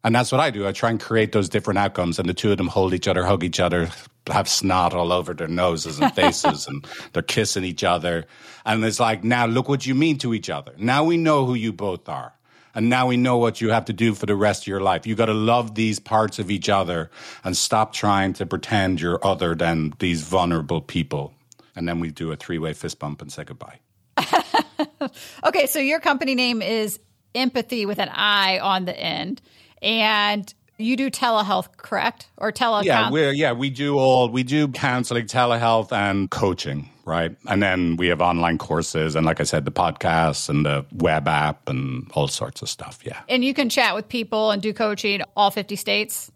And 0.04 0.16
that's 0.16 0.32
what 0.32 0.40
I 0.40 0.50
do. 0.50 0.66
I 0.66 0.72
try 0.72 0.90
and 0.90 1.00
create 1.00 1.34
those 1.34 1.50
different 1.50 1.78
outcomes, 1.78 2.20
and 2.20 2.30
the 2.30 2.34
two 2.34 2.52
of 2.52 2.58
them 2.58 2.68
hold 2.68 2.94
each 2.94 3.08
other, 3.08 3.26
hug 3.26 3.44
each 3.44 3.60
other, 3.60 3.90
have 4.28 4.48
snot 4.48 4.94
all 4.94 5.12
over 5.12 5.34
their 5.34 5.48
noses 5.48 6.00
and 6.00 6.14
faces, 6.14 6.68
and 6.68 6.88
they're 7.14 7.22
kissing 7.22 7.66
each 7.66 7.84
other. 7.84 8.26
And 8.66 8.84
it's 8.86 9.00
like, 9.00 9.24
now 9.24 9.46
look 9.46 9.68
what 9.68 9.86
you 9.86 9.96
mean 9.96 10.18
to 10.20 10.34
each 10.34 10.50
other. 10.50 10.74
Now 10.78 11.04
we 11.04 11.18
know 11.18 11.46
who 11.46 11.54
you 11.54 11.74
both 11.74 12.08
are. 12.08 12.34
And 12.76 12.88
now 12.88 13.08
we 13.08 13.18
know 13.18 13.38
what 13.38 13.62
you 13.62 13.72
have 13.72 13.86
to 13.86 13.94
do 13.94 14.14
for 14.14 14.28
the 14.28 14.36
rest 14.36 14.64
of 14.64 14.68
your 14.68 14.80
life. 14.80 15.08
You 15.08 15.16
got 15.16 15.26
to 15.26 15.34
love 15.34 15.76
these 15.76 16.00
parts 16.00 16.38
of 16.40 16.52
each 16.52 16.70
other 16.70 17.10
and 17.44 17.58
stop 17.58 17.94
trying 17.94 18.34
to 18.34 18.46
pretend 18.46 19.02
you're 19.02 19.20
other 19.26 19.56
than 19.56 19.94
these 20.00 20.22
vulnerable 20.22 20.80
people. 20.80 21.34
And 21.76 21.88
then 21.88 22.00
we 22.00 22.12
do 22.12 22.32
a 22.32 22.36
three 22.36 22.60
way 22.60 22.74
fist 22.74 23.00
bump 23.00 23.22
and 23.22 23.32
say 23.32 23.44
goodbye. 23.44 23.80
okay, 25.46 25.66
so 25.66 25.80
your 25.80 26.00
company 26.00 26.36
name 26.36 26.62
is 26.62 27.00
Empathi 27.34 27.88
with 27.88 28.00
an 28.00 28.10
I 28.10 28.60
on 28.60 28.86
the 28.86 28.98
end 28.98 29.42
and 29.82 30.54
you 30.78 30.96
do 30.96 31.10
telehealth, 31.10 31.76
correct? 31.78 32.28
Or 32.38 32.52
telehealth? 32.52 32.86
Yeah, 32.86 33.12
we 33.12 33.32
yeah 33.32 33.52
we 33.52 33.70
do 33.70 33.98
all 33.98 34.30
we 34.30 34.44
do 34.44 34.68
counseling, 34.70 35.26
telehealth, 35.26 35.92
and 35.92 36.30
coaching, 36.32 36.90
right? 37.06 37.36
And 37.48 37.62
then 37.62 37.98
we 37.98 38.08
have 38.08 38.22
online 38.22 38.58
courses, 38.58 39.16
and 39.16 39.26
like 39.26 39.40
I 39.40 39.44
said, 39.44 39.66
the 39.66 39.72
podcasts 39.72 40.50
and 40.50 40.66
the 40.66 40.86
web 40.94 41.28
app 41.28 41.68
and 41.68 42.10
all 42.14 42.28
sorts 42.28 42.62
of 42.62 42.70
stuff. 42.70 43.00
Yeah, 43.04 43.22
and 43.28 43.44
you 43.44 43.54
can 43.54 43.70
chat 43.70 43.94
with 43.94 44.08
people 44.08 44.52
and 44.52 44.62
do 44.62 44.74
coaching 44.74 45.22
all 45.36 45.52
fifty 45.52 45.76
states. 45.76 46.32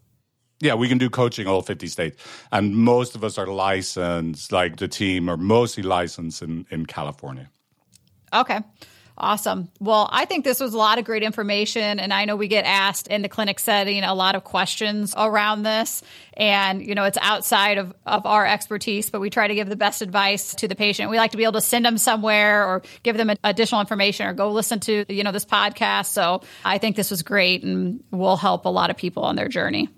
Yeah, 0.60 0.74
we 0.74 0.88
can 0.88 0.98
do 0.98 1.10
coaching 1.10 1.46
all 1.46 1.60
50 1.60 1.88
states. 1.88 2.16
And 2.50 2.74
most 2.74 3.14
of 3.14 3.22
us 3.24 3.36
are 3.36 3.46
licensed, 3.46 4.50
like 4.50 4.76
the 4.76 4.88
team 4.88 5.28
are 5.28 5.36
mostly 5.36 5.82
licensed 5.82 6.42
in, 6.42 6.64
in 6.70 6.86
California. 6.86 7.50
Okay. 8.32 8.60
Awesome. 9.16 9.70
Well, 9.78 10.08
I 10.10 10.24
think 10.24 10.44
this 10.44 10.58
was 10.58 10.74
a 10.74 10.78
lot 10.78 10.98
of 10.98 11.04
great 11.04 11.22
information. 11.22 12.00
And 12.00 12.12
I 12.12 12.24
know 12.24 12.34
we 12.34 12.48
get 12.48 12.64
asked 12.64 13.06
in 13.06 13.22
the 13.22 13.28
clinic 13.28 13.60
setting 13.60 14.02
a 14.02 14.12
lot 14.12 14.34
of 14.34 14.42
questions 14.42 15.14
around 15.16 15.62
this. 15.62 16.02
And, 16.36 16.84
you 16.84 16.96
know, 16.96 17.04
it's 17.04 17.18
outside 17.20 17.78
of, 17.78 17.94
of 18.04 18.26
our 18.26 18.44
expertise, 18.44 19.10
but 19.10 19.20
we 19.20 19.30
try 19.30 19.46
to 19.46 19.54
give 19.54 19.68
the 19.68 19.76
best 19.76 20.02
advice 20.02 20.56
to 20.56 20.66
the 20.66 20.74
patient. 20.74 21.10
We 21.10 21.16
like 21.16 21.30
to 21.30 21.36
be 21.36 21.44
able 21.44 21.52
to 21.52 21.60
send 21.60 21.84
them 21.84 21.96
somewhere 21.96 22.66
or 22.66 22.82
give 23.04 23.16
them 23.16 23.30
additional 23.44 23.80
information 23.80 24.26
or 24.26 24.32
go 24.32 24.50
listen 24.50 24.80
to, 24.80 25.04
you 25.08 25.22
know, 25.22 25.30
this 25.30 25.44
podcast. 25.44 26.06
So 26.06 26.42
I 26.64 26.78
think 26.78 26.96
this 26.96 27.12
was 27.12 27.22
great 27.22 27.62
and 27.62 28.02
will 28.10 28.36
help 28.36 28.64
a 28.64 28.68
lot 28.68 28.90
of 28.90 28.96
people 28.96 29.22
on 29.22 29.36
their 29.36 29.48
journey. 29.48 29.88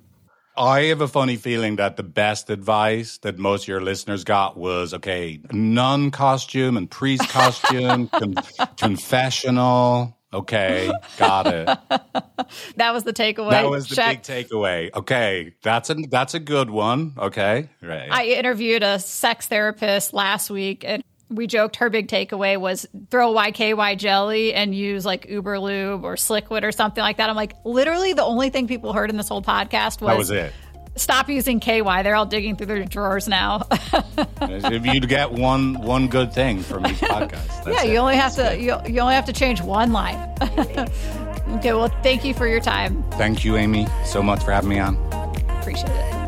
I 0.57 0.85
have 0.85 1.01
a 1.01 1.09
funny 1.09 1.37
feeling 1.37 1.77
that 1.77 1.97
the 1.97 2.03
best 2.03 2.51
advice 2.51 3.19
that 3.19 3.39
most 3.39 3.65
of 3.65 3.69
your 3.69 3.81
listeners 3.83 4.25
got 4.25 4.57
was 4.57 4.95
okay, 4.95 5.41
nun 5.53 6.11
costume 6.11 6.77
and 6.77 6.91
priest 6.91 7.29
costume, 7.29 8.09
con- 8.09 8.37
confessional. 8.77 10.17
Okay, 10.33 10.93
got 11.19 11.47
it. 11.47 11.67
that 12.77 12.93
was 12.93 13.05
the 13.05 13.13
takeaway. 13.13 13.51
That 13.51 13.71
was 13.71 13.89
the 13.89 13.97
Check. 13.97 14.27
big 14.27 14.49
takeaway. 14.49 14.91
Okay, 14.95 15.55
that's 15.63 15.89
a 15.91 15.95
that's 15.95 16.35
a 16.35 16.41
good 16.41 16.69
one. 16.69 17.15
Okay, 17.17 17.69
right. 17.81 18.09
I 18.11 18.27
interviewed 18.27 18.83
a 18.83 18.99
sex 18.99 19.47
therapist 19.47 20.13
last 20.13 20.51
week, 20.51 20.85
and 20.87 21.03
we 21.29 21.47
joked 21.47 21.77
her 21.77 21.91
big 21.91 22.09
takeaway 22.09 22.59
was 22.59 22.87
throw 23.11 23.33
YKY 23.35 23.99
jelly 23.99 24.55
and 24.55 24.75
use 24.75 25.05
like 25.05 25.27
Uber 25.29 25.59
Lube 25.59 26.05
or 26.05 26.15
Sliquid 26.15 26.63
or 26.63 26.73
something 26.73 27.03
like 27.03 27.17
that. 27.17 27.29
I'm 27.29 27.37
like, 27.37 27.55
literally, 27.65 28.13
the 28.13 28.25
only 28.25 28.51
thing 28.51 28.69
people 28.69 28.93
heard 28.93 29.11
in 29.11 29.17
this 29.17 29.29
whole 29.29 29.43
podcast 29.43 30.01
was, 30.01 30.09
that 30.09 30.19
was 30.19 30.31
it. 30.31 30.53
Stop 30.95 31.29
using 31.29 31.61
KY. 31.61 32.03
They're 32.03 32.15
all 32.15 32.25
digging 32.25 32.57
through 32.57 32.67
their 32.67 32.85
drawers 32.85 33.29
now. 33.29 33.67
if 34.41 34.87
you 34.87 35.01
get 35.01 35.31
one 35.31 35.75
one 35.75 36.09
good 36.09 36.33
thing 36.33 36.63
from 36.63 36.87
each 36.87 36.97
podcast, 36.97 37.71
yeah, 37.71 37.83
you 37.83 37.95
it. 37.95 37.99
only 37.99 38.17
have 38.17 38.35
that's 38.35 38.57
to 38.57 38.63
you, 38.63 38.77
you 38.87 39.01
only 39.01 39.15
have 39.15 39.27
to 39.27 39.33
change 39.33 39.61
one 39.61 39.93
line. 39.93 40.17
okay, 40.41 41.75
well, 41.75 41.89
thank 42.03 42.25
you 42.25 42.33
for 42.33 42.47
your 42.47 42.61
time. 42.61 43.03
Thank 43.13 43.45
you, 43.45 43.57
Amy, 43.57 43.87
so 44.07 44.23
much 44.23 44.43
for 44.43 44.53
having 44.53 44.71
me 44.71 44.79
on. 44.79 44.97
Appreciate 45.61 45.91
it. 45.91 46.26